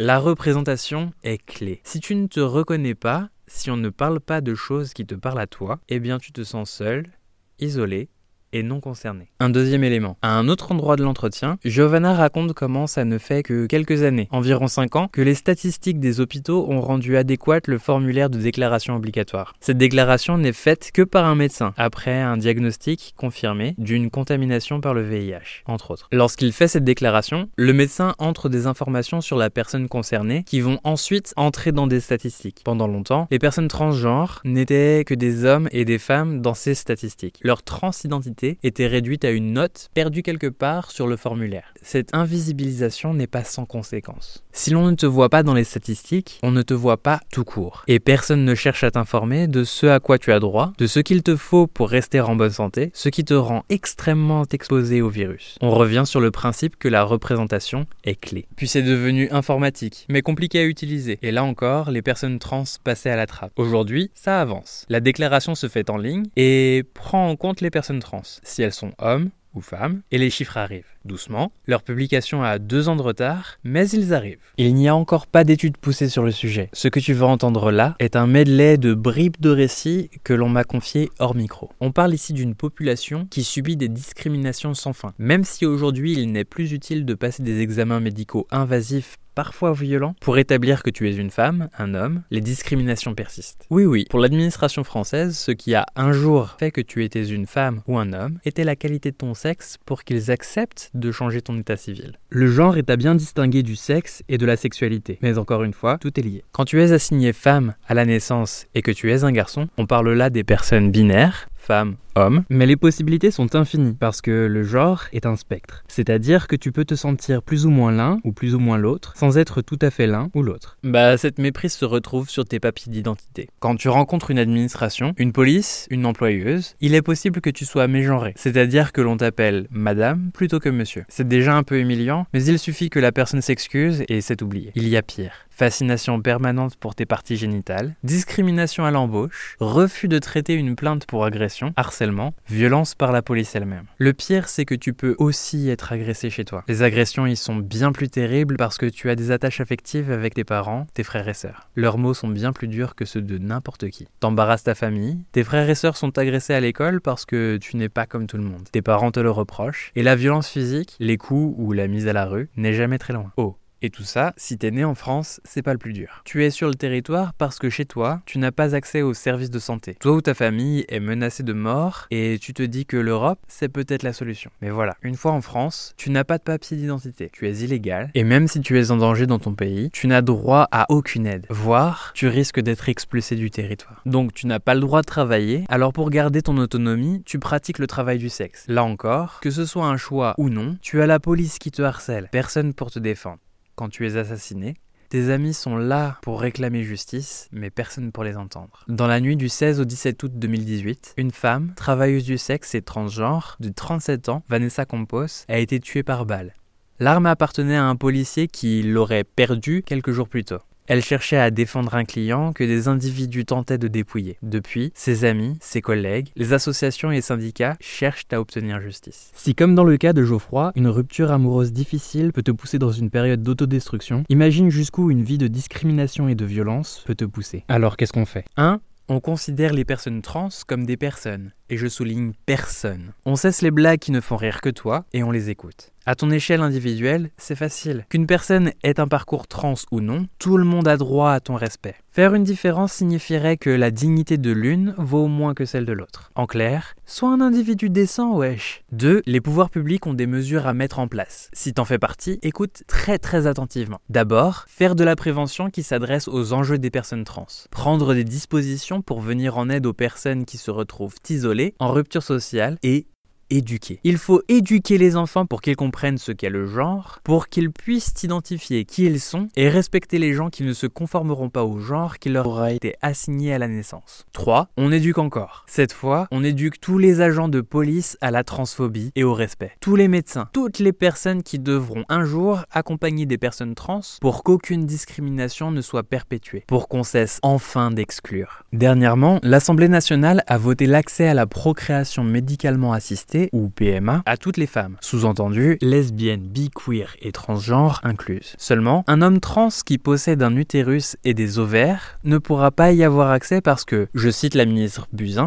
[0.00, 1.80] La représentation est clé.
[1.82, 5.16] Si tu ne te reconnais pas, si on ne parle pas de choses qui te
[5.16, 7.10] parlent à toi, eh bien tu te sens seul,
[7.58, 8.08] isolé
[8.52, 9.30] et non concernés.
[9.40, 10.16] Un deuxième élément.
[10.22, 14.28] À un autre endroit de l'entretien, Giovanna raconte comment ça ne fait que quelques années,
[14.30, 18.96] environ 5 ans, que les statistiques des hôpitaux ont rendu adéquate le formulaire de déclaration
[18.96, 19.54] obligatoire.
[19.60, 24.94] Cette déclaration n'est faite que par un médecin, après un diagnostic confirmé d'une contamination par
[24.94, 26.08] le VIH, entre autres.
[26.12, 30.78] Lorsqu'il fait cette déclaration, le médecin entre des informations sur la personne concernée qui vont
[30.84, 32.62] ensuite entrer dans des statistiques.
[32.64, 37.38] Pendant longtemps, les personnes transgenres n'étaient que des hommes et des femmes dans ces statistiques.
[37.42, 41.74] Leur transidentité était réduite à une note perdue quelque part sur le formulaire.
[41.82, 44.44] Cette invisibilisation n'est pas sans conséquence.
[44.52, 47.44] Si l'on ne te voit pas dans les statistiques, on ne te voit pas tout
[47.44, 47.84] court.
[47.86, 51.00] Et personne ne cherche à t'informer de ce à quoi tu as droit, de ce
[51.00, 55.08] qu'il te faut pour rester en bonne santé, ce qui te rend extrêmement exposé au
[55.08, 55.56] virus.
[55.60, 58.46] On revient sur le principe que la représentation est clé.
[58.56, 61.18] Puis c'est devenu informatique, mais compliqué à utiliser.
[61.22, 63.52] Et là encore, les personnes trans passaient à la trappe.
[63.56, 64.86] Aujourd'hui, ça avance.
[64.88, 68.72] La déclaration se fait en ligne et prend en compte les personnes trans si elles
[68.72, 70.97] sont hommes ou femmes, et les chiffres arrivent.
[71.08, 74.42] Doucement, leur publication a deux ans de retard, mais ils arrivent.
[74.58, 76.68] Il n'y a encore pas d'études poussées sur le sujet.
[76.74, 80.50] Ce que tu vas entendre là est un medley de bribes de récits que l'on
[80.50, 81.70] m'a confié hors micro.
[81.80, 85.14] On parle ici d'une population qui subit des discriminations sans fin.
[85.18, 90.16] Même si aujourd'hui il n'est plus utile de passer des examens médicaux invasifs parfois violents,
[90.20, 93.66] pour établir que tu es une femme, un homme, les discriminations persistent.
[93.70, 97.46] Oui, oui, pour l'administration française, ce qui a un jour fait que tu étais une
[97.46, 101.42] femme ou un homme était la qualité de ton sexe pour qu'ils acceptent de changer
[101.42, 102.18] ton état civil.
[102.30, 105.72] Le genre est à bien distinguer du sexe et de la sexualité, mais encore une
[105.72, 106.44] fois, tout est lié.
[106.52, 109.86] Quand tu es assigné femme à la naissance et que tu es un garçon, on
[109.86, 114.64] parle là des personnes binaires, femme, homme, mais les possibilités sont infinies parce que le
[114.64, 115.84] genre est un spectre.
[115.88, 119.12] C'est-à-dire que tu peux te sentir plus ou moins l'un ou plus ou moins l'autre
[119.16, 120.78] sans être tout à fait l'un ou l'autre.
[120.82, 123.48] Bah cette méprise se retrouve sur tes papiers d'identité.
[123.60, 127.88] Quand tu rencontres une administration, une police, une employeuse, il est possible que tu sois
[127.88, 131.04] mégenré, c'est-à-dire que l'on t'appelle madame plutôt que monsieur.
[131.08, 134.72] C'est déjà un peu humiliant, mais il suffit que la personne s'excuse et c'est oublié.
[134.74, 140.20] Il y a pire fascination permanente pour tes parties génitales, discrimination à l'embauche, refus de
[140.20, 142.07] traiter une plainte pour agression, harcèlement,
[142.48, 143.86] violence par la police elle-même.
[143.98, 146.64] Le pire, c'est que tu peux aussi être agressé chez toi.
[146.68, 150.34] Les agressions y sont bien plus terribles parce que tu as des attaches affectives avec
[150.34, 151.68] tes parents, tes frères et sœurs.
[151.74, 154.06] Leurs mots sont bien plus durs que ceux de n'importe qui.
[154.20, 157.88] T'embarrasses ta famille, tes frères et sœurs sont agressés à l'école parce que tu n'es
[157.88, 158.68] pas comme tout le monde.
[158.70, 162.12] Tes parents te le reprochent, et la violence physique, les coups ou la mise à
[162.12, 163.32] la rue n'est jamais très loin.
[163.36, 166.22] Oh, Et tout ça, si t'es né en France, c'est pas le plus dur.
[166.24, 169.50] Tu es sur le territoire parce que chez toi, tu n'as pas accès aux services
[169.50, 169.94] de santé.
[170.00, 173.68] Toi ou ta famille est menacée de mort et tu te dis que l'Europe, c'est
[173.68, 174.50] peut-être la solution.
[174.62, 177.30] Mais voilà, une fois en France, tu n'as pas de papier d'identité.
[177.32, 180.22] Tu es illégal et même si tu es en danger dans ton pays, tu n'as
[180.22, 181.46] droit à aucune aide.
[181.48, 184.02] Voire, tu risques d'être expulsé du territoire.
[184.06, 187.78] Donc tu n'as pas le droit de travailler, alors pour garder ton autonomie, tu pratiques
[187.78, 188.64] le travail du sexe.
[188.66, 191.82] Là encore, que ce soit un choix ou non, tu as la police qui te
[191.82, 193.38] harcèle, personne pour te défendre
[193.78, 194.74] quand tu es assassiné.
[195.08, 198.84] Tes amis sont là pour réclamer justice, mais personne pour les entendre.
[198.88, 202.82] Dans la nuit du 16 au 17 août 2018, une femme, travailleuse du sexe et
[202.82, 206.54] transgenre, de 37 ans, Vanessa Compos, a été tuée par balle.
[206.98, 210.58] L'arme appartenait à un policier qui l'aurait perdue quelques jours plus tôt.
[210.88, 214.38] Elle cherchait à défendre un client que des individus tentaient de dépouiller.
[214.42, 219.30] Depuis, ses amis, ses collègues, les associations et syndicats cherchent à obtenir justice.
[219.34, 222.90] Si comme dans le cas de Geoffroy, une rupture amoureuse difficile peut te pousser dans
[222.90, 227.64] une période d'autodestruction, imagine jusqu'où une vie de discrimination et de violence peut te pousser.
[227.68, 228.46] Alors qu'est-ce qu'on fait?
[228.56, 228.80] 1.
[229.10, 233.12] On considère les personnes trans comme des personnes, et je souligne personne.
[233.24, 235.92] On cesse les blagues qui ne font rire que toi, et on les écoute.
[236.08, 238.06] À ton échelle individuelle, c'est facile.
[238.08, 241.54] Qu'une personne ait un parcours trans ou non, tout le monde a droit à ton
[241.54, 241.96] respect.
[242.12, 246.32] Faire une différence signifierait que la dignité de l'une vaut moins que celle de l'autre.
[246.34, 248.82] En clair, sois un individu décent, wesh.
[248.92, 249.22] 2.
[249.26, 251.50] Les pouvoirs publics ont des mesures à mettre en place.
[251.52, 254.00] Si t'en fais partie, écoute très très attentivement.
[254.08, 257.46] D'abord, faire de la prévention qui s'adresse aux enjeux des personnes trans.
[257.70, 262.22] Prendre des dispositions pour venir en aide aux personnes qui se retrouvent isolées, en rupture
[262.22, 263.06] sociale et
[263.50, 264.00] éduquer.
[264.04, 268.14] Il faut éduquer les enfants pour qu'ils comprennent ce qu'est le genre, pour qu'ils puissent
[268.22, 272.18] identifier qui ils sont et respecter les gens qui ne se conformeront pas au genre
[272.18, 274.26] qui leur aura été assigné à la naissance.
[274.32, 274.68] 3.
[274.76, 275.64] On éduque encore.
[275.66, 279.72] Cette fois, on éduque tous les agents de police à la transphobie et au respect.
[279.80, 284.42] Tous les médecins, toutes les personnes qui devront un jour accompagner des personnes trans pour
[284.44, 288.62] qu'aucune discrimination ne soit perpétuée, pour qu'on cesse enfin d'exclure.
[288.72, 294.56] Dernièrement, l'Assemblée nationale a voté l'accès à la procréation médicalement assistée ou PMA à toutes
[294.56, 298.54] les femmes, sous-entendu lesbiennes, bi, queer et transgenres incluses.
[298.58, 303.04] Seulement, un homme trans qui possède un utérus et des ovaires ne pourra pas y
[303.04, 305.46] avoir accès parce que, je cite la ministre Buzyn,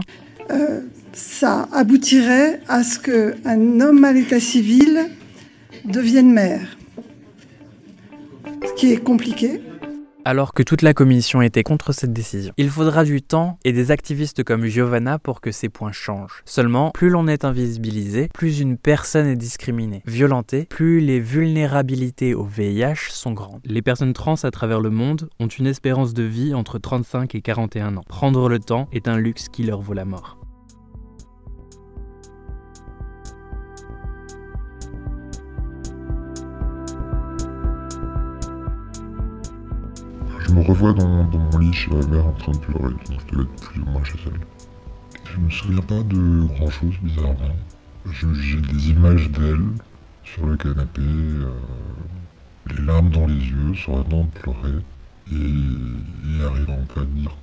[0.51, 0.81] euh,
[1.13, 5.09] ça aboutirait à ce qu'un homme à l'état civil
[5.85, 6.77] devienne maire.
[8.63, 9.61] Ce qui est compliqué,
[10.25, 12.53] alors que toute la commission était contre cette décision.
[12.57, 16.43] Il faudra du temps et des activistes comme Giovanna pour que ces points changent.
[16.45, 22.43] Seulement, plus l'on est invisibilisé, plus une personne est discriminée, violentée, plus les vulnérabilités au
[22.43, 23.61] VIH sont grandes.
[23.65, 27.41] Les personnes trans à travers le monde ont une espérance de vie entre 35 et
[27.41, 28.03] 41 ans.
[28.07, 30.40] Prendre le temps est un luxe qui leur vaut la mort.
[40.51, 43.43] Je me revois dans, mon lit chez ma mère en train de pleurer, je devais
[43.43, 44.41] être plus ou moins chez elle.
[45.23, 47.55] Je me souviens pas de grand chose bizarrement.
[48.11, 49.63] J'ai des images d'elle
[50.25, 51.51] sur le canapé, euh,
[52.67, 54.79] les larmes dans les yeux, sur la de pleurer,
[55.31, 57.37] et, arrivant pas à dire,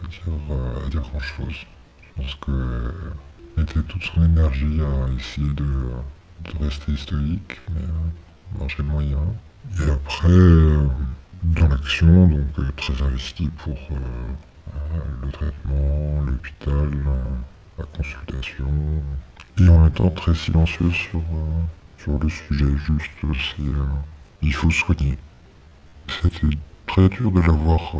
[0.00, 1.66] à dire, euh, à dire grand chose.
[2.00, 2.92] Je pense qu'elle
[3.56, 9.18] mettait toute son énergie à essayer de, de rester stoïque, mais euh, marcher moyen.
[9.80, 10.28] Et après,
[11.42, 16.90] dans l'action, donc euh, très investi pour euh, le traitement, l'hôpital,
[17.78, 18.68] la consultation,
[19.58, 21.62] et en même temps très silencieux sur, euh,
[21.98, 23.62] sur le sujet, juste c'est
[24.42, 25.18] il faut soigner.
[26.08, 27.94] C'était très dur de la voir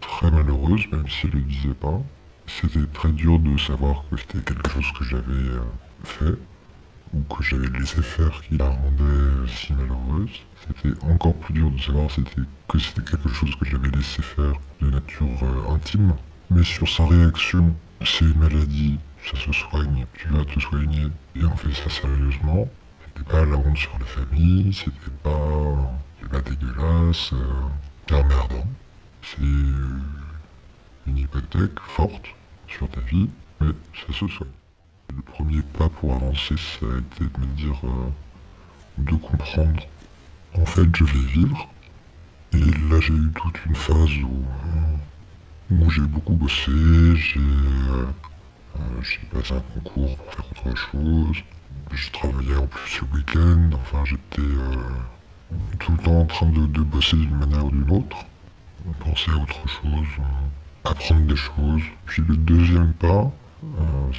[0.00, 2.00] très malheureuse, même si elle ne le disait pas.
[2.46, 5.60] C'était très dur de savoir que c'était quelque chose que j'avais
[6.02, 6.34] fait
[7.14, 10.40] ou que j'avais laissé faire qui la rendait si malheureuse.
[10.66, 12.08] C'était encore plus dur de savoir
[12.68, 16.14] que c'était quelque chose que j'avais laissé faire de nature euh, intime.
[16.50, 21.44] Mais sur sa réaction, c'est une maladie, ça se soigne, tu vas te soigner, et
[21.44, 22.68] on fait ça sérieusement.
[23.06, 25.98] C'était pas la honte sur la famille, c'était pas,
[26.30, 28.66] pas dégueulasse, euh, emmerdant.
[29.22, 29.42] C'est
[31.06, 32.26] une hypothèque forte
[32.68, 33.28] sur ta vie,
[33.60, 34.48] mais ça se soigne.
[35.14, 38.08] Le premier pas pour avancer, ça a été de me dire, euh,
[38.98, 39.86] de comprendre.
[40.56, 41.68] En fait, je vais vivre.
[42.52, 44.10] Et là, j'ai eu toute une phase
[45.70, 46.70] où, j'ai beaucoup bossé,
[47.16, 48.06] j'ai euh,
[48.76, 49.02] euh,
[49.32, 51.36] passé un concours pour faire autre chose.
[51.92, 54.48] Je travaillais en plus le week-end, enfin j'étais
[55.78, 58.16] tout le temps en train de, bosser d'une manière ou d'une autre,
[59.00, 60.06] penser à autre chose,
[60.84, 61.82] apprendre des choses.
[62.06, 63.30] Puis le deuxième pas,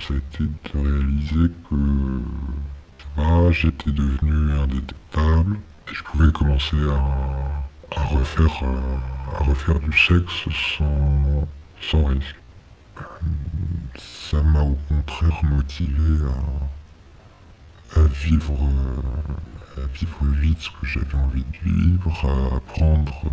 [0.07, 5.57] c'était de réaliser que j'étais devenu indétectable,
[5.93, 6.77] je pouvais commencer
[7.95, 11.47] à, refaire, euh, à refaire du sexe sans,
[11.81, 12.35] sans risque.
[13.97, 16.25] Ça m'a au contraire motivé
[17.95, 18.53] à, vivre,
[19.77, 23.23] euh, à vivre vite ce que j'avais envie de vivre, à apprendre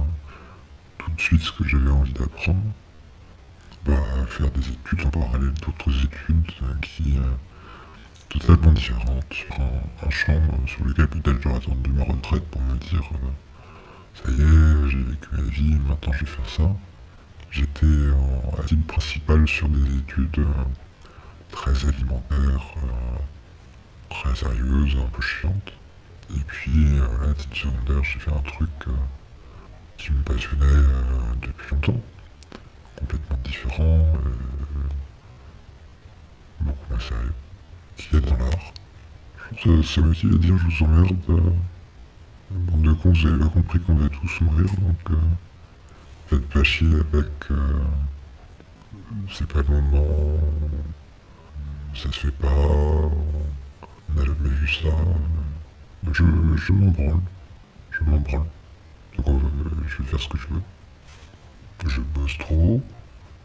[0.99, 2.63] tout de suite ce que j'avais envie d'apprendre,
[3.87, 7.17] bah, à faire des études en parallèle d'autres études qui,
[8.39, 13.11] totalement différente, sur un, champ sur lequel peut-être j'aurais attendu ma retraite pour me dire
[13.13, 13.29] euh,
[14.15, 16.77] ça y est, j'ai vécu ma vie, maintenant je vais faire ça.
[17.51, 20.65] J'étais en études principale sur des études euh,
[21.51, 23.19] très alimentaires, euh,
[24.09, 25.73] très sérieuses, un peu chiantes.
[26.35, 28.71] Et puis à titre secondaire, j'ai fait un truc
[29.99, 30.65] qui me passionnait
[31.43, 32.01] depuis longtemps,
[32.97, 34.13] complètement différent,
[36.61, 37.35] beaucoup moins sérieux
[38.09, 38.73] qui est dans l'art.
[39.53, 41.17] Me dit à dire je vous emmerde.
[41.29, 41.41] Euh,
[42.51, 45.17] bande de cons, vous avez compris qu'on va tous mourir, donc euh,
[46.29, 47.31] faites pas chier avec...
[47.51, 47.83] Euh,
[49.31, 50.39] c'est pas le moment,
[51.95, 53.11] ça se fait pas, on
[54.15, 54.89] n'a jamais vu ça.
[56.13, 57.21] Je, m'en branle,
[57.91, 58.47] je m'en branle.
[59.17, 60.63] Je vais faire ce que je veux.
[61.87, 62.81] Je bosse trop,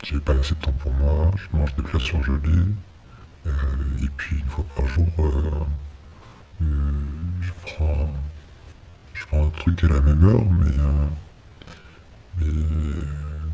[0.04, 2.66] j'ai pas assez de temps pour moi, je mange des plats surgelés, euh,
[4.04, 5.52] et puis une fois par jour, euh,
[6.62, 6.92] euh,
[7.42, 8.10] je prends
[9.14, 10.72] je prends un truc à la même heure, mais,
[12.40, 12.54] mais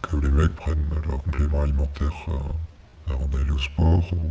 [0.01, 2.13] que les mecs prennent leur complément alimentaire
[3.09, 4.29] avant d'aller au sport, ou,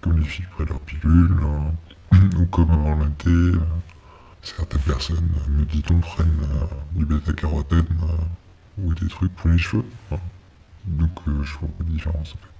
[0.00, 1.36] comme les filles prennent leur pilule,
[2.38, 3.58] ou comme en lundi,
[4.42, 6.46] certaines personnes, me dit-on, prennent
[6.92, 7.86] du bêta-carotène
[8.78, 9.84] ou des trucs pour les cheveux.
[10.86, 12.57] Donc je vois pas de différence en fait.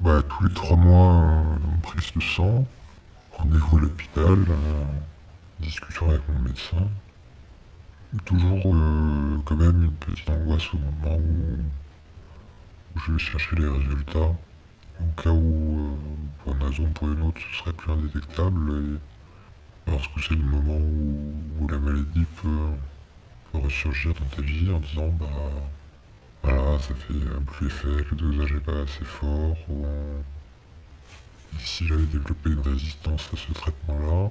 [0.00, 2.66] Bah, tous les trois mois, euh, prise de sang,
[3.32, 4.84] rendez-vous à l'hôpital, euh,
[5.58, 6.86] discussion avec mon médecin.
[8.26, 14.34] Toujours euh, quand même une petite angoisse au moment où, je vais chercher les résultats,
[15.00, 15.96] au cas où
[16.44, 18.98] pour une raison ou pour une autre ce serait plus indétectable,
[19.86, 22.68] et parce que c'est le moment où, la maladie peut,
[23.50, 25.26] peut ressurgir dans ta vie en disant bah
[26.46, 27.14] voilà, ça fait
[27.46, 29.56] plus effet, le dosage n'est pas assez fort,
[31.58, 34.30] si j'avais développé une résistance à ce traitement-là.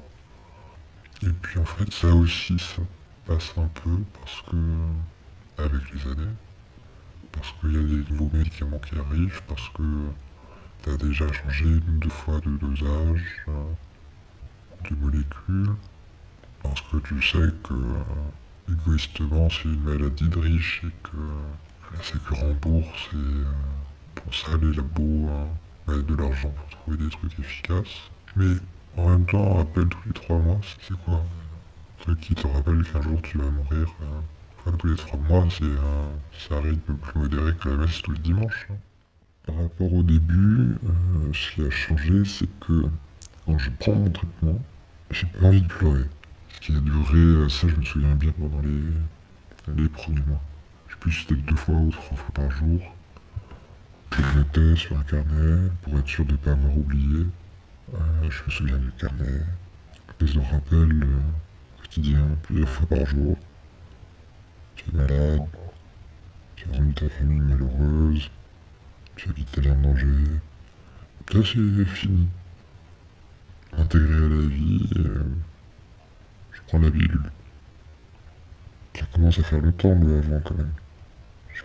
[1.23, 2.81] Et puis en fait, ça aussi, ça
[3.25, 4.55] passe un peu parce que,
[5.57, 6.33] avec les années,
[7.33, 9.83] parce qu'il y a des nouveaux médicaments qui arrivent, parce que
[10.83, 15.75] tu as déjà changé une ou deux fois de dosage, euh, de molécules,
[16.63, 21.17] parce que tu sais que, euh, égoïstement, c'est une maladie de riche et que
[21.95, 23.43] la Sécu rembourse et euh,
[24.15, 28.09] pour ça les labos hein, de l'argent pour trouver des trucs efficaces.
[28.35, 28.55] Mais
[28.97, 32.47] en même temps, un rappel tous les trois mois, c'est quoi Un truc qui te
[32.47, 33.93] rappelle qu'un jour tu vas mourir.
[34.01, 34.05] Euh,
[34.59, 38.19] enfin, tous les trois mois, c'est un, rythme plus modéré que la messe tous les
[38.19, 38.67] dimanches.
[38.71, 38.75] Hein.
[39.45, 42.85] Par rapport au début, euh, ce qui a changé, c'est que
[43.45, 44.59] quand je prends mon traitement,
[45.11, 46.05] j'ai pas envie de pleurer.
[46.49, 50.41] Ce qui a duré, ça je me souviens bien pendant les premiers mois
[51.05, 52.81] plus c'était deux fois ou trois fois par jour.
[54.11, 57.27] Je notais sur un carnet pour être sûr de ne pas avoir oublié.
[57.93, 57.97] Euh,
[58.27, 59.41] je me souviens du carnet.
[60.19, 61.19] Des rappels euh,
[61.79, 63.37] quotidiens, plusieurs fois par jour.
[64.75, 65.41] Tu es malade.
[66.55, 68.31] Tu as rendu ta famille malheureuse.
[69.15, 70.07] Tu habites tel en danger.
[71.33, 72.27] Là, c'est fini.
[73.77, 75.23] Intégré à la vie, euh,
[76.51, 77.29] je prends la pilule.
[78.95, 80.71] Ça commence à faire longtemps, mais avant quand même.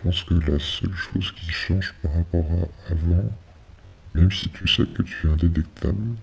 [0.01, 3.29] Je pense que la seule chose qui change par rapport à avant,
[4.15, 6.15] même si tu sais que tu es indétectable,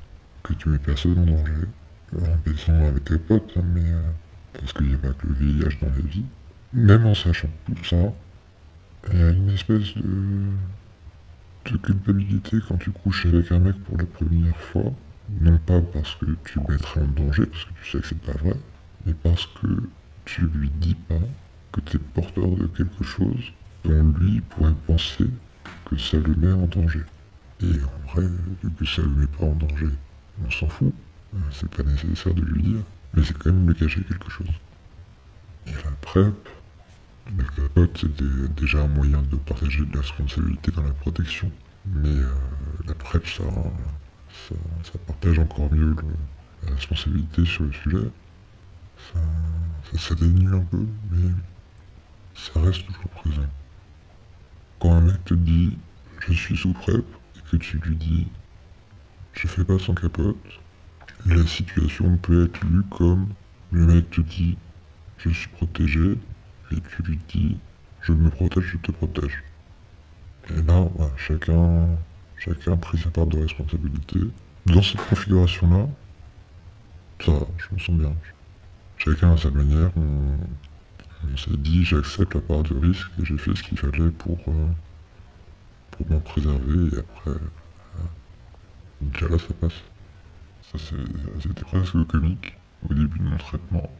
[0.43, 1.69] que tu mets personne en danger,
[2.17, 4.03] en baissant avec tes potes, hein, mais euh,
[4.53, 6.25] parce qu'il n'y a pas que le VIH dans la vie,
[6.73, 8.13] même en sachant tout ça,
[9.13, 10.51] il y a une espèce de,
[11.71, 14.93] de culpabilité quand tu couches avec un mec pour la première fois,
[15.41, 18.39] non pas parce que tu mettrais en danger, parce que tu sais que c'est pas
[18.39, 18.57] vrai,
[19.07, 19.69] mais parce que
[20.25, 21.21] tu lui dis pas
[21.71, 23.53] que tu es porteur de quelque chose
[23.85, 25.27] dont lui pourrait penser
[25.85, 27.05] que ça le met en danger.
[27.61, 28.27] Et en vrai,
[28.79, 29.89] que ça le met pas en danger,
[30.45, 30.95] on s'en fout.
[31.35, 32.83] Euh, c'est pas nécessaire de lui dire,
[33.15, 34.49] mais c'est quand même lui cacher quelque chose.
[35.67, 36.49] Et la PrEP,
[37.37, 41.51] la capote, c'est déjà un moyen de partager de la responsabilité dans la protection.
[41.87, 42.33] Mais euh,
[42.87, 43.45] la PrEP, ça,
[45.07, 45.95] partage encore mieux
[46.67, 48.11] la responsabilité sur le sujet.
[49.13, 51.31] Ça, ça un peu, mais
[52.35, 53.47] ça reste toujours présent.
[54.81, 55.77] Quand un mec te dit
[56.21, 57.05] je suis sous PrEP
[57.37, 58.27] et que tu lui dis
[59.33, 60.37] je fais pas sans capote,
[61.27, 63.29] la situation peut être lue comme
[63.71, 64.57] Le mec te dit
[65.19, 66.17] je suis protégé
[66.71, 67.57] et tu lui dis
[68.03, 69.43] je me protège, je te protège.
[70.51, 71.89] Et là, chacun,
[72.39, 74.21] chacun a sa part de responsabilité.
[74.67, 75.87] Dans cette configuration-là,
[77.25, 78.15] ça je me sens bien.
[78.97, 79.91] Chacun à sa manière,
[81.37, 84.67] s'est dit j'accepte la part de risque et j'ai fait ce qu'il fallait pour, euh,
[85.91, 88.05] pour m'en préserver et après, euh,
[89.01, 89.73] déjà là ça passe.
[90.73, 90.79] Ça
[91.41, 92.55] c'était presque comique
[92.89, 93.91] au début de mon traitement.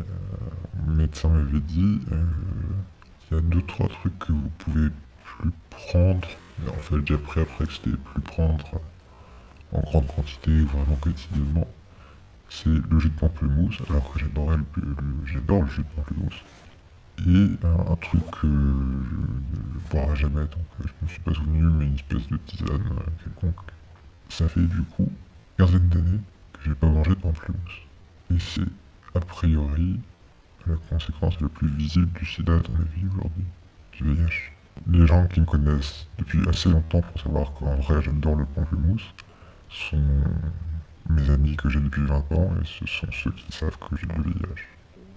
[0.00, 0.02] Euh,
[0.86, 2.00] le médecin m'avait dit
[3.30, 4.88] il y a deux trois trucs que vous pouvez
[5.24, 6.28] plus prendre.
[6.62, 8.80] Mais en fait j'ai appris après que c'était plus prendre
[9.72, 11.66] en grande quantité vraiment quotidiennement
[12.48, 14.64] c'est le jus de pamplemousse, alors que j'adore le,
[15.26, 16.42] j'adore le jus de pamplemousse.
[17.26, 21.62] Et un, truc que je ne boirai jamais, donc je ne me suis pas souvenu,
[21.62, 23.70] mais une espèce de tisane euh, quelconque.
[24.28, 25.10] Ça fait du coup
[25.56, 26.20] quinzaine d'années
[26.52, 27.82] que j'ai pas mangé de pamplemousse.
[28.32, 28.62] Et c'est
[29.14, 30.00] a priori
[30.66, 33.44] la conséquence la plus visible du sida dans la vie aujourd'hui,
[33.92, 34.52] du VIH.
[34.88, 39.14] Les gens qui me connaissent depuis assez longtemps pour savoir qu'en vrai j'adore le pamplemousse
[39.68, 40.02] sont
[41.10, 44.06] mes amis que j'ai depuis 20 ans et ce sont ceux qui savent que j'ai
[44.06, 44.62] le VIH.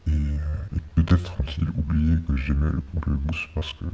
[0.07, 3.85] Et, euh, et peut-être ont-ils oublié que j'aimais le pamplemousse parce que,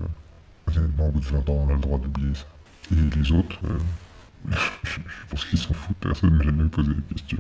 [0.68, 2.46] honnêtement, au bout de 20 ans, on a le droit d'oublier ça.
[2.92, 4.52] Et les autres, euh,
[4.84, 7.40] je pense qu'ils s'en foutent, personne ne m'a jamais posé la question.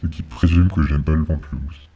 [0.00, 1.87] C'est qu'ils présument que j'aime pas le pamplemousse.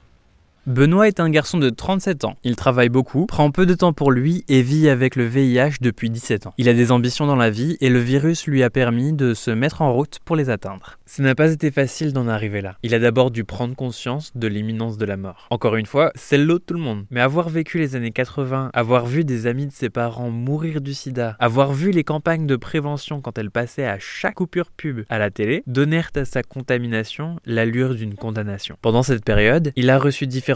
[0.69, 2.37] Benoît est un garçon de 37 ans.
[2.45, 6.09] Il travaille beaucoup, prend peu de temps pour lui et vit avec le VIH depuis
[6.09, 6.55] 17 ans.
[6.57, 9.51] Il a des ambitions dans la vie et le virus lui a permis de se
[9.51, 10.99] mettre en route pour les atteindre.
[11.05, 12.77] Ce n'a pas été facile d'en arriver là.
[12.85, 15.49] Il a d'abord dû prendre conscience de l'imminence de la mort.
[15.51, 17.07] Encore une fois, c'est l'eau de tout le monde.
[17.11, 20.95] Mais avoir vécu les années 80, avoir vu des amis de ses parents mourir du
[20.95, 25.19] sida, avoir vu les campagnes de prévention quand elles passaient à chaque coupure pub à
[25.19, 28.77] la télé, donnèrent à sa contamination l'allure d'une condamnation.
[28.81, 30.52] Pendant cette période, il a reçu différents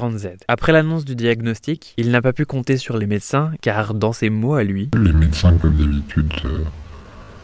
[0.49, 4.31] après l'annonce du diagnostic, il n'a pas pu compter sur les médecins car, dans ses
[4.31, 6.59] mots à lui, les médecins, comme d'habitude, euh,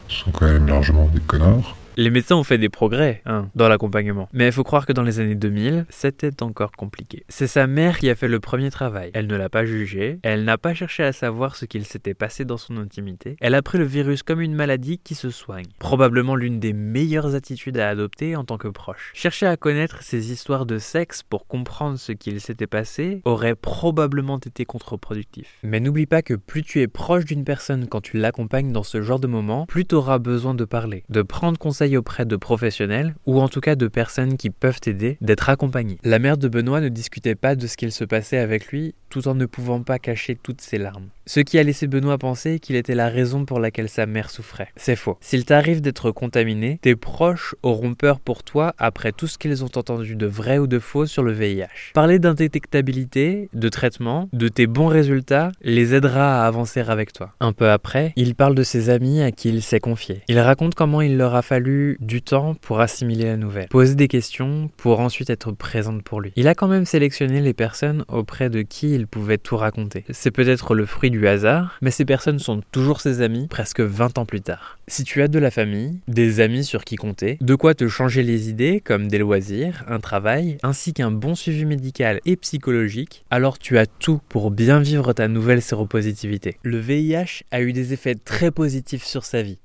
[0.09, 1.77] sont quand même largement des connards.
[1.99, 4.29] Les médecins ont fait des progrès hein, dans l'accompagnement.
[4.33, 7.25] Mais il faut croire que dans les années 2000, c'était encore compliqué.
[7.29, 9.11] C'est sa mère qui a fait le premier travail.
[9.13, 12.47] Elle ne l'a pas jugé, elle n'a pas cherché à savoir ce qu'il s'était passé
[12.47, 13.37] dans son intimité.
[13.41, 15.67] Elle a pris le virus comme une maladie qui se soigne.
[15.79, 19.11] Probablement l'une des meilleures attitudes à adopter en tant que proche.
[19.13, 24.39] Chercher à connaître ses histoires de sexe pour comprendre ce qu'il s'était passé aurait probablement
[24.39, 25.59] été contre-productif.
[25.63, 29.03] Mais n'oublie pas que plus tu es proche d'une personne quand tu l'accompagnes dans ce
[29.03, 33.15] genre de moment, plus tu auras besoin de parler, de prendre conseil auprès de professionnels
[33.27, 35.99] ou en tout cas de personnes qui peuvent t'aider, d'être accompagné.
[36.05, 39.29] La mère de Benoît ne discutait pas de ce qu'il se passait avec lui tout
[39.29, 41.09] en ne pouvant pas cacher toutes ses larmes.
[41.27, 44.69] Ce qui a laissé Benoît penser qu'il était la raison pour laquelle sa mère souffrait.
[44.75, 45.19] C'est faux.
[45.21, 49.71] S'il t'arrive d'être contaminé, tes proches auront peur pour toi après tout ce qu'ils ont
[49.77, 51.93] entendu de vrai ou de faux sur le VIH.
[51.95, 57.35] Parler d'indétectabilité, de traitement, de tes bons résultats les aidera à avancer avec toi.
[57.39, 60.23] Un peu après, il parle de ses amis à qui il s'est confié.
[60.27, 64.09] Il raconte comment il leur a fallu du temps pour assimiler la nouvelle, poser des
[64.09, 66.33] questions pour ensuite être présente pour lui.
[66.35, 70.05] Il a quand même sélectionné les personnes auprès de qui il pouvait tout raconter.
[70.11, 74.19] C'est peut-être le fruit du hasard, mais ces personnes sont toujours ses amis presque 20
[74.19, 74.79] ans plus tard.
[74.89, 78.23] Si tu as de la famille, des amis sur qui compter, de quoi te changer
[78.23, 83.59] les idées comme des loisirs, un travail, ainsi qu'un bon suivi médical et psychologique, alors
[83.59, 86.57] tu as tout pour bien vivre ta nouvelle séropositivité.
[86.63, 89.59] Le VIH a eu des effets très positifs sur sa vie.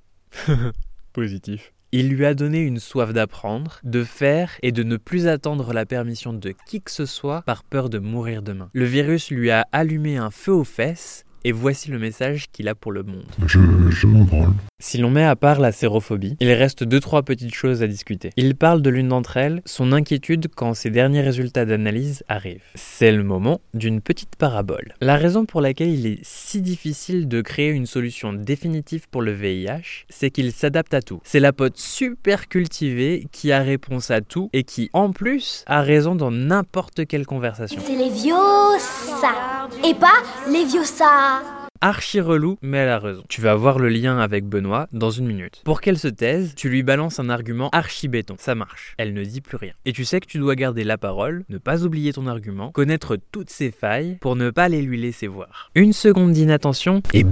[1.14, 1.74] Positif.
[1.94, 5.86] Il lui a donné une soif d'apprendre, de faire et de ne plus attendre la
[5.86, 8.70] permission de qui que ce soit par peur de mourir demain.
[8.74, 12.76] Le virus lui a allumé un feu aux fesses et voici le message qu'il a
[12.76, 13.26] pour le monde.
[13.46, 13.60] Je,
[13.90, 14.54] je m'en branle.
[14.80, 18.30] Si l'on met à part la sérophobie, il reste deux trois petites choses à discuter.
[18.38, 22.62] Il parle de l'une d'entre elles, son inquiétude quand ses derniers résultats d'analyse arrivent.
[22.76, 24.94] C'est le moment d'une petite parabole.
[25.02, 29.32] La raison pour laquelle il est si difficile de créer une solution définitive pour le
[29.32, 31.22] VIH, c'est qu'il s'adapte à tout.
[31.24, 35.82] C'est la pote super cultivée qui a réponse à tout et qui en plus a
[35.82, 37.82] raison dans n'importe quelle conversation.
[37.84, 38.36] C'est les vieux
[38.80, 40.22] ça et pas
[40.52, 41.37] les vieux ça
[41.82, 43.24] archi relou, mais elle a raison.
[43.30, 45.62] Tu vas voir le lien avec Benoît dans une minute.
[45.66, 48.36] Pour qu'elle se taise, tu lui balances un argument archi béton.
[48.40, 48.96] Ça marche.
[48.98, 49.74] Elle ne dit plus rien.
[49.86, 53.18] Et tu sais que tu dois garder la parole, ne pas oublier ton argument, connaître
[53.32, 55.72] toutes ses failles pour ne pas les lui laisser voir.
[55.76, 57.26] Une seconde d'inattention et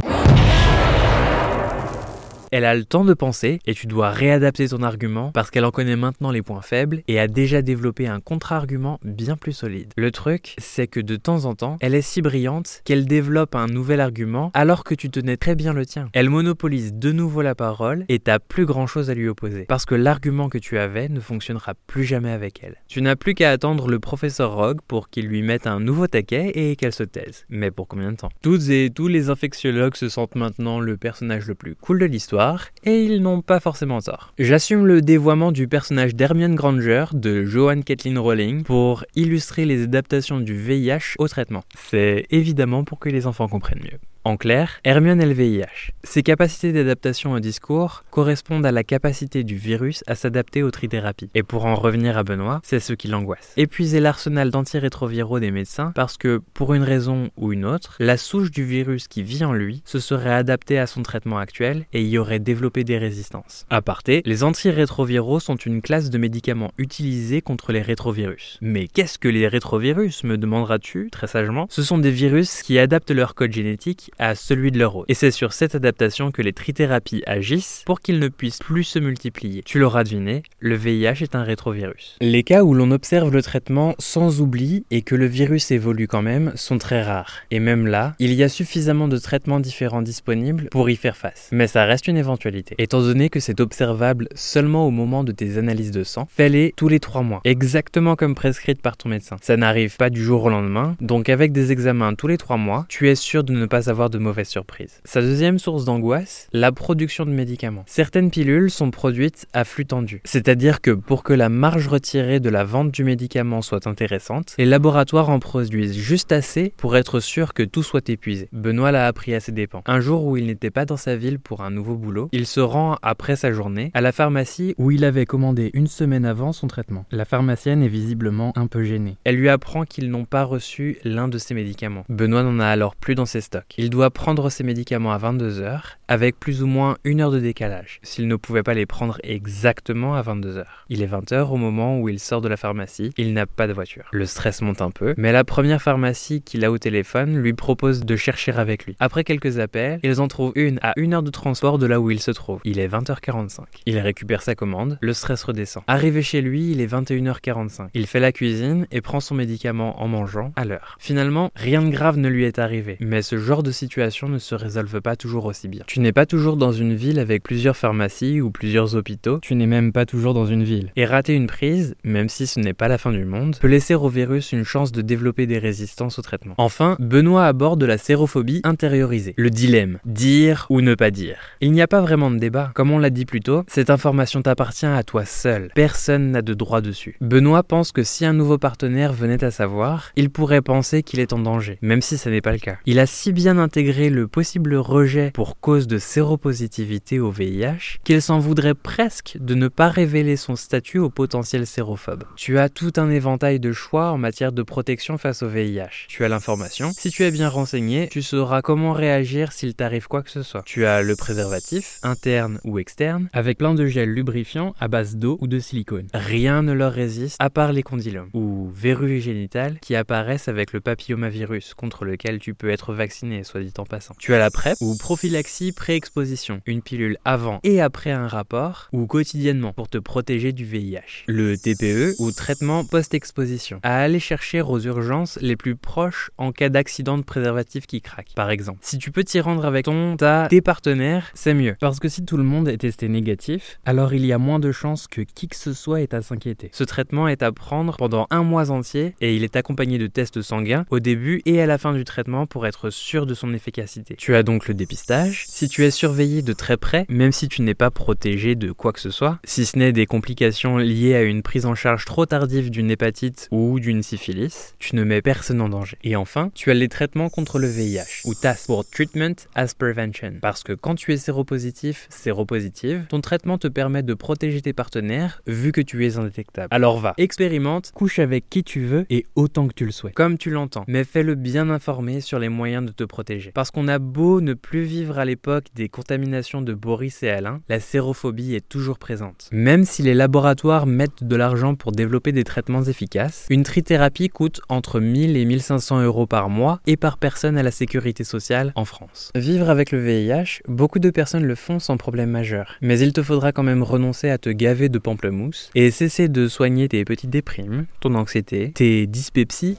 [2.56, 5.72] elle a le temps de penser et tu dois réadapter ton argument parce qu'elle en
[5.72, 9.92] connaît maintenant les points faibles et a déjà développé un contre-argument bien plus solide.
[9.98, 13.68] Le truc, c'est que de temps en temps, elle est si brillante qu'elle développe un
[13.68, 16.08] nouvel argument alors que tu tenais très bien le tien.
[16.14, 19.84] Elle monopolise de nouveau la parole et t'as plus grand chose à lui opposer parce
[19.84, 22.78] que l'argument que tu avais ne fonctionnera plus jamais avec elle.
[22.88, 26.54] Tu n'as plus qu'à attendre le professeur Rogue pour qu'il lui mette un nouveau taquet
[26.56, 27.44] et qu'elle se taise.
[27.50, 28.30] Mais pour combien de temps?
[28.42, 32.45] Toutes et tous les infectiologues se sentent maintenant le personnage le plus cool de l'histoire
[32.84, 34.34] et ils n'ont pas forcément tort.
[34.38, 40.40] J'assume le dévoiement du personnage d'Hermione Granger de Joanne Kathleen Rowling pour illustrer les adaptations
[40.40, 41.64] du VIH au traitement.
[41.76, 44.00] C'est évidemment pour que les enfants comprennent mieux.
[44.28, 45.92] En clair, Hermione et le VIH.
[46.04, 51.30] Ses capacités d'adaptation au discours correspondent à la capacité du virus à s'adapter aux trithérapies.
[51.36, 53.54] Et pour en revenir à Benoît, c'est ce qui l'angoisse.
[53.56, 58.50] Épuiser l'arsenal d'antirétroviraux des médecins parce que, pour une raison ou une autre, la souche
[58.50, 62.18] du virus qui vit en lui se serait adaptée à son traitement actuel et y
[62.18, 63.68] aurait développé des résistances.
[63.70, 68.58] À les antirétroviraux sont une classe de médicaments utilisés contre les rétrovirus.
[68.60, 71.68] Mais qu'est-ce que les rétrovirus, me demanderas-tu, très sagement?
[71.70, 75.06] Ce sont des virus qui adaptent leur code génétique à celui de leur hôte.
[75.10, 79.00] Et c'est sur cette adaptation que les trithérapies agissent pour qu'ils ne puissent plus se
[79.00, 79.64] multiplier.
[79.64, 82.18] Tu l'auras deviné, le VIH est un rétrovirus.
[82.22, 86.22] Les cas où l'on observe le traitement sans oubli et que le virus évolue quand
[86.22, 87.42] même sont très rares.
[87.52, 91.50] Et même là, il y a suffisamment de traitements différents disponibles pour y faire face.
[91.52, 92.76] Mais ça reste une éventualité.
[92.78, 96.88] Étant donné que c'est observable seulement au moment de tes analyses de sang, fais-les tous
[96.88, 99.38] les 3 mois, exactement comme prescrite par ton médecin.
[99.42, 102.86] Ça n'arrive pas du jour au lendemain, donc avec des examens tous les 3 mois,
[102.90, 105.02] tu es sûr de ne pas avoir de mauvaises surprises.
[105.06, 107.84] Sa deuxième source d'angoisse, la production de médicaments.
[107.88, 112.50] Certaines pilules sont produites à flux tendu, c'est-à-dire que pour que la marge retirée de
[112.50, 117.54] la vente du médicament soit intéressante, les laboratoires en produisent juste assez pour être sûr
[117.54, 118.50] que tout soit épuisé.
[118.52, 119.84] Benoît l'a appris à ses dépens.
[119.86, 122.60] Un jour où il n'était pas dans sa ville pour un nouveau boulot, il se
[122.60, 126.68] rend après sa journée à la pharmacie où il avait commandé une semaine avant son
[126.68, 127.06] traitement.
[127.12, 129.18] La pharmacienne est visiblement un peu gênée.
[129.24, 132.06] Elle lui apprend qu'ils n'ont pas reçu l'un de ses médicaments.
[132.10, 133.74] Benoît n'en a alors plus dans ses stocks.
[133.96, 135.80] Doit prendre ses médicaments à 22h
[136.10, 140.16] avec plus ou moins une heure de décalage, s'il ne pouvait pas les prendre exactement
[140.16, 140.66] à 22h.
[140.90, 143.74] Il est 20h au moment où il sort de la pharmacie, il n'a pas de
[143.74, 144.04] voiture.
[144.12, 148.04] Le stress monte un peu, mais la première pharmacie qu'il a au téléphone lui propose
[148.04, 148.98] de chercher avec lui.
[149.00, 152.12] Après quelques appels, ils en trouvent une à une heure de transport de là où
[152.12, 152.60] il se trouve.
[152.66, 153.62] Il est 20h45.
[153.86, 155.86] Il récupère sa commande, le stress redescend.
[155.88, 157.92] Arrivé chez lui, il est 21h45.
[157.94, 160.98] Il fait la cuisine et prend son médicament en mangeant à l'heure.
[161.00, 164.56] Finalement, rien de grave ne lui est arrivé, mais ce genre de situation ne se
[164.56, 165.84] résolve pas toujours aussi bien.
[165.88, 169.68] Tu n'es pas toujours dans une ville avec plusieurs pharmacies ou plusieurs hôpitaux, tu n'es
[169.68, 170.92] même pas toujours dans une ville.
[170.96, 173.96] Et rater une prise, même si ce n'est pas la fin du monde, peut laisser
[173.96, 176.56] au virus une chance de développer des résistances au traitement.
[176.58, 181.38] Enfin, Benoît aborde la sérophobie intériorisée, le dilemme, dire ou ne pas dire.
[181.62, 182.72] Il n'y a pas vraiment de débat.
[182.76, 185.72] Comme on l'a dit plus tôt, cette information t'appartient à toi seul.
[185.76, 187.18] Personne n'a de droit dessus.
[187.22, 191.34] Benoît pense que si un nouveau partenaire venait à savoir, il pourrait penser qu'il est
[191.34, 192.78] en danger, même si ce n'est pas le cas.
[192.86, 198.22] Il a si bien intégré le possible rejet pour cause de séropositivité au VIH qu'il
[198.22, 202.26] s'en voudrait presque de ne pas révéler son statut au potentiel sérophobe.
[202.36, 206.06] Tu as tout un éventail de choix en matière de protection face au VIH.
[206.10, 206.92] Tu as l'information.
[206.94, 210.62] Si tu es bien renseigné, tu sauras comment réagir s'il t'arrive quoi que ce soit.
[210.64, 215.40] Tu as le préservatif, interne ou externe, avec plein de gel lubrifiant à base d'eau
[215.42, 216.06] ou de silicone.
[216.14, 220.82] Rien ne leur résiste à part les condylomes ou verrues génitales qui apparaissent avec le
[220.82, 224.16] papillomavirus contre lequel tu peux être vacciné, soit dit en passant.
[224.20, 229.08] Tu as la PrEP ou prophylaxie pré-exposition, une pilule avant et après un rapport ou
[229.08, 231.26] quotidiennement pour te protéger du VIH.
[231.28, 236.70] Le TPE ou traitement post-exposition, à aller chercher aux urgences les plus proches en cas
[236.70, 238.80] d'accident de préservatif qui craque, par exemple.
[238.82, 241.76] Si tu peux t'y rendre avec ton, ta, tes partenaires, c'est mieux.
[241.80, 244.72] Parce que si tout le monde est testé négatif, alors il y a moins de
[244.72, 246.70] chances que qui que ce soit ait à s'inquiéter.
[246.72, 250.42] Ce traitement est à prendre pendant un mois entier et il est accompagné de tests
[250.42, 254.16] sanguins au début et à la fin du traitement pour être sûr de son efficacité.
[254.16, 255.46] Tu as donc le dépistage.
[255.48, 258.94] Si tu es surveillé de très près, même si tu n'es pas protégé de quoi
[258.94, 262.26] que ce soit, si ce n'est des complications liées à une prise en charge trop
[262.26, 265.98] tardive d'une hépatite ou d'une syphilis, tu ne mets personne en danger.
[266.04, 270.36] Et enfin, tu as les traitements contre le VIH, ou TAS pour Treatment as Prevention.
[270.42, 275.42] Parce que quand tu es séropositif, séropositive, ton traitement te permet de protéger tes partenaires
[275.48, 276.68] vu que tu es indétectable.
[276.72, 280.14] Alors va, expérimente, couche avec qui tu veux et autant que tu le souhaites.
[280.14, 283.35] Comme tu l'entends, mais fais-le bien informé sur les moyens de te protéger.
[283.36, 283.52] Protéger.
[283.54, 287.62] Parce qu'on a beau ne plus vivre à l'époque des contaminations de Boris et Alain,
[287.70, 289.50] la sérophobie est toujours présente.
[289.52, 294.62] Même si les laboratoires mettent de l'argent pour développer des traitements efficaces, une trithérapie coûte
[294.70, 298.86] entre 1000 et 1500 euros par mois et par personne à la sécurité sociale en
[298.86, 299.32] France.
[299.36, 302.76] Vivre avec le VIH, beaucoup de personnes le font sans problème majeur.
[302.82, 306.48] Mais il te faudra quand même renoncer à te gaver de pamplemousse et cesser de
[306.48, 309.78] soigner tes petites déprimes, ton anxiété, tes dyspepsies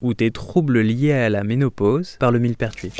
[0.00, 2.92] ou tes troubles liés à la ménopause par le millepertuis.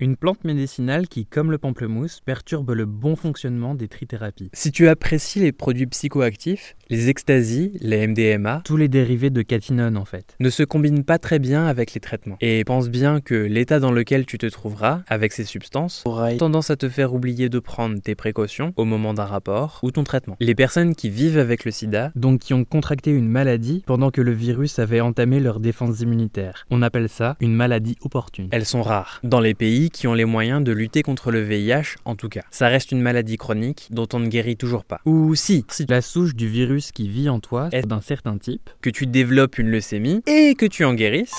[0.00, 4.50] Une plante médicinale qui, comme le pamplemousse, perturbe le bon fonctionnement des trithérapies.
[4.52, 9.96] Si tu apprécies les produits psychoactifs, les extasies, les MDMA, tous les dérivés de catinone
[9.96, 12.36] en fait, ne se combinent pas très bien avec les traitements.
[12.40, 16.70] Et pense bien que l'état dans lequel tu te trouveras avec ces substances aura tendance
[16.70, 20.36] à te faire oublier de prendre tes précautions au moment d'un rapport ou ton traitement.
[20.40, 24.20] Les personnes qui vivent avec le sida, donc qui ont contracté une maladie pendant que
[24.20, 28.48] le virus avait entamé leur défense immunitaire, on appelle ça une maladie opportune.
[28.50, 31.96] Elles sont rares, dans les pays qui ont les moyens de lutter contre le VIH
[32.04, 32.42] en tout cas.
[32.50, 35.00] Ça reste une maladie chronique dont on ne guérit toujours pas.
[35.04, 38.70] Ou si, si la souche du virus qui vit en toi est d'un certain type,
[38.80, 41.34] que tu développes une leucémie et que tu en guérisses,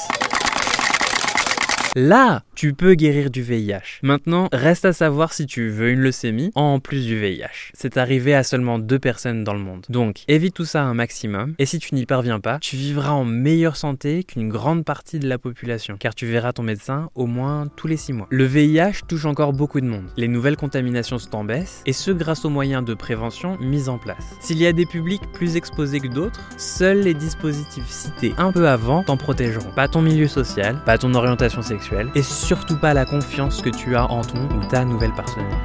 [1.98, 4.02] Là, tu peux guérir du VIH.
[4.02, 7.72] Maintenant, reste à savoir si tu veux une leucémie en plus du VIH.
[7.74, 9.86] C'est arrivé à seulement deux personnes dans le monde.
[9.88, 11.56] Donc, évite tout ça un maximum.
[11.58, 15.30] Et si tu n'y parviens pas, tu vivras en meilleure santé qu'une grande partie de
[15.30, 18.28] la population, car tu verras ton médecin au moins tous les six mois.
[18.30, 20.12] Le VIH touche encore beaucoup de monde.
[20.18, 24.00] Les nouvelles contaminations sont en baisse, et ce grâce aux moyens de prévention mis en
[24.00, 24.36] place.
[24.42, 28.68] S'il y a des publics plus exposés que d'autres, seuls les dispositifs cités un peu
[28.68, 29.72] avant t'en protégeront.
[29.78, 31.85] Pas ton milieu social, pas ton orientation sexuelle
[32.16, 35.60] et surtout pas la confiance que tu as en ton ou ta nouvelle partenaire.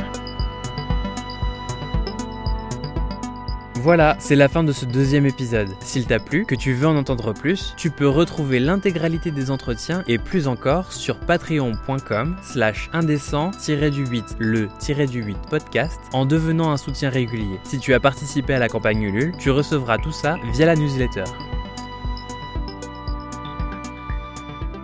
[3.83, 5.71] Voilà, c'est la fin de ce deuxième épisode.
[5.81, 10.05] S'il t'a plu, que tu veux en entendre plus, tu peux retrouver l'intégralité des entretiens
[10.07, 17.59] et plus encore sur patreon.com slash indécent-du-8 le-du-8 podcast en devenant un soutien régulier.
[17.65, 21.25] Si tu as participé à la campagne Ulule, tu recevras tout ça via la newsletter.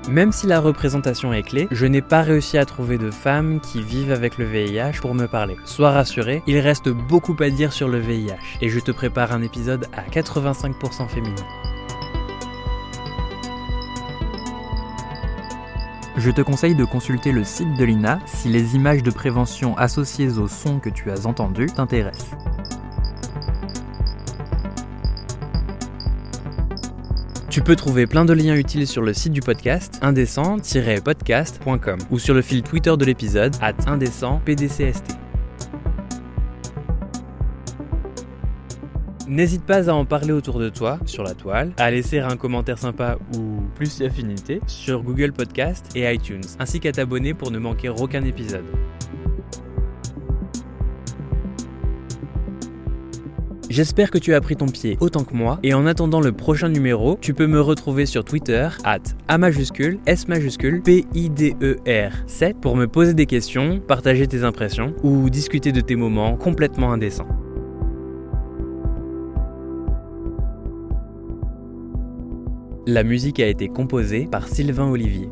[0.09, 3.83] Même si la représentation est clé, je n'ai pas réussi à trouver de femmes qui
[3.83, 5.57] vivent avec le VIH pour me parler.
[5.65, 9.43] Sois rassuré, il reste beaucoup à dire sur le VIH et je te prépare un
[9.43, 11.35] épisode à 85% féminin.
[16.17, 20.39] Je te conseille de consulter le site de l'INA si les images de prévention associées
[20.39, 22.31] au son que tu as entendu t'intéressent.
[27.57, 32.35] Tu peux trouver plein de liens utiles sur le site du podcast indécent-podcast.com ou sur
[32.35, 35.17] le fil Twitter de l'épisode at indécentpdcst.
[39.27, 42.77] N'hésite pas à en parler autour de toi, sur la toile, à laisser un commentaire
[42.77, 47.89] sympa ou plus affinité sur Google Podcast et iTunes, ainsi qu'à t'abonner pour ne manquer
[47.89, 48.67] aucun épisode.
[53.69, 56.69] J'espère que tu as pris ton pied autant que moi et en attendant le prochain
[56.69, 61.57] numéro, tu peux me retrouver sur Twitter at A majuscule S majuscule P I D
[61.61, 65.97] E R 7 pour me poser des questions, partager tes impressions ou discuter de tes
[65.97, 67.29] moments complètement indécents.
[72.87, 75.29] La musique a été composée par Sylvain Olivier.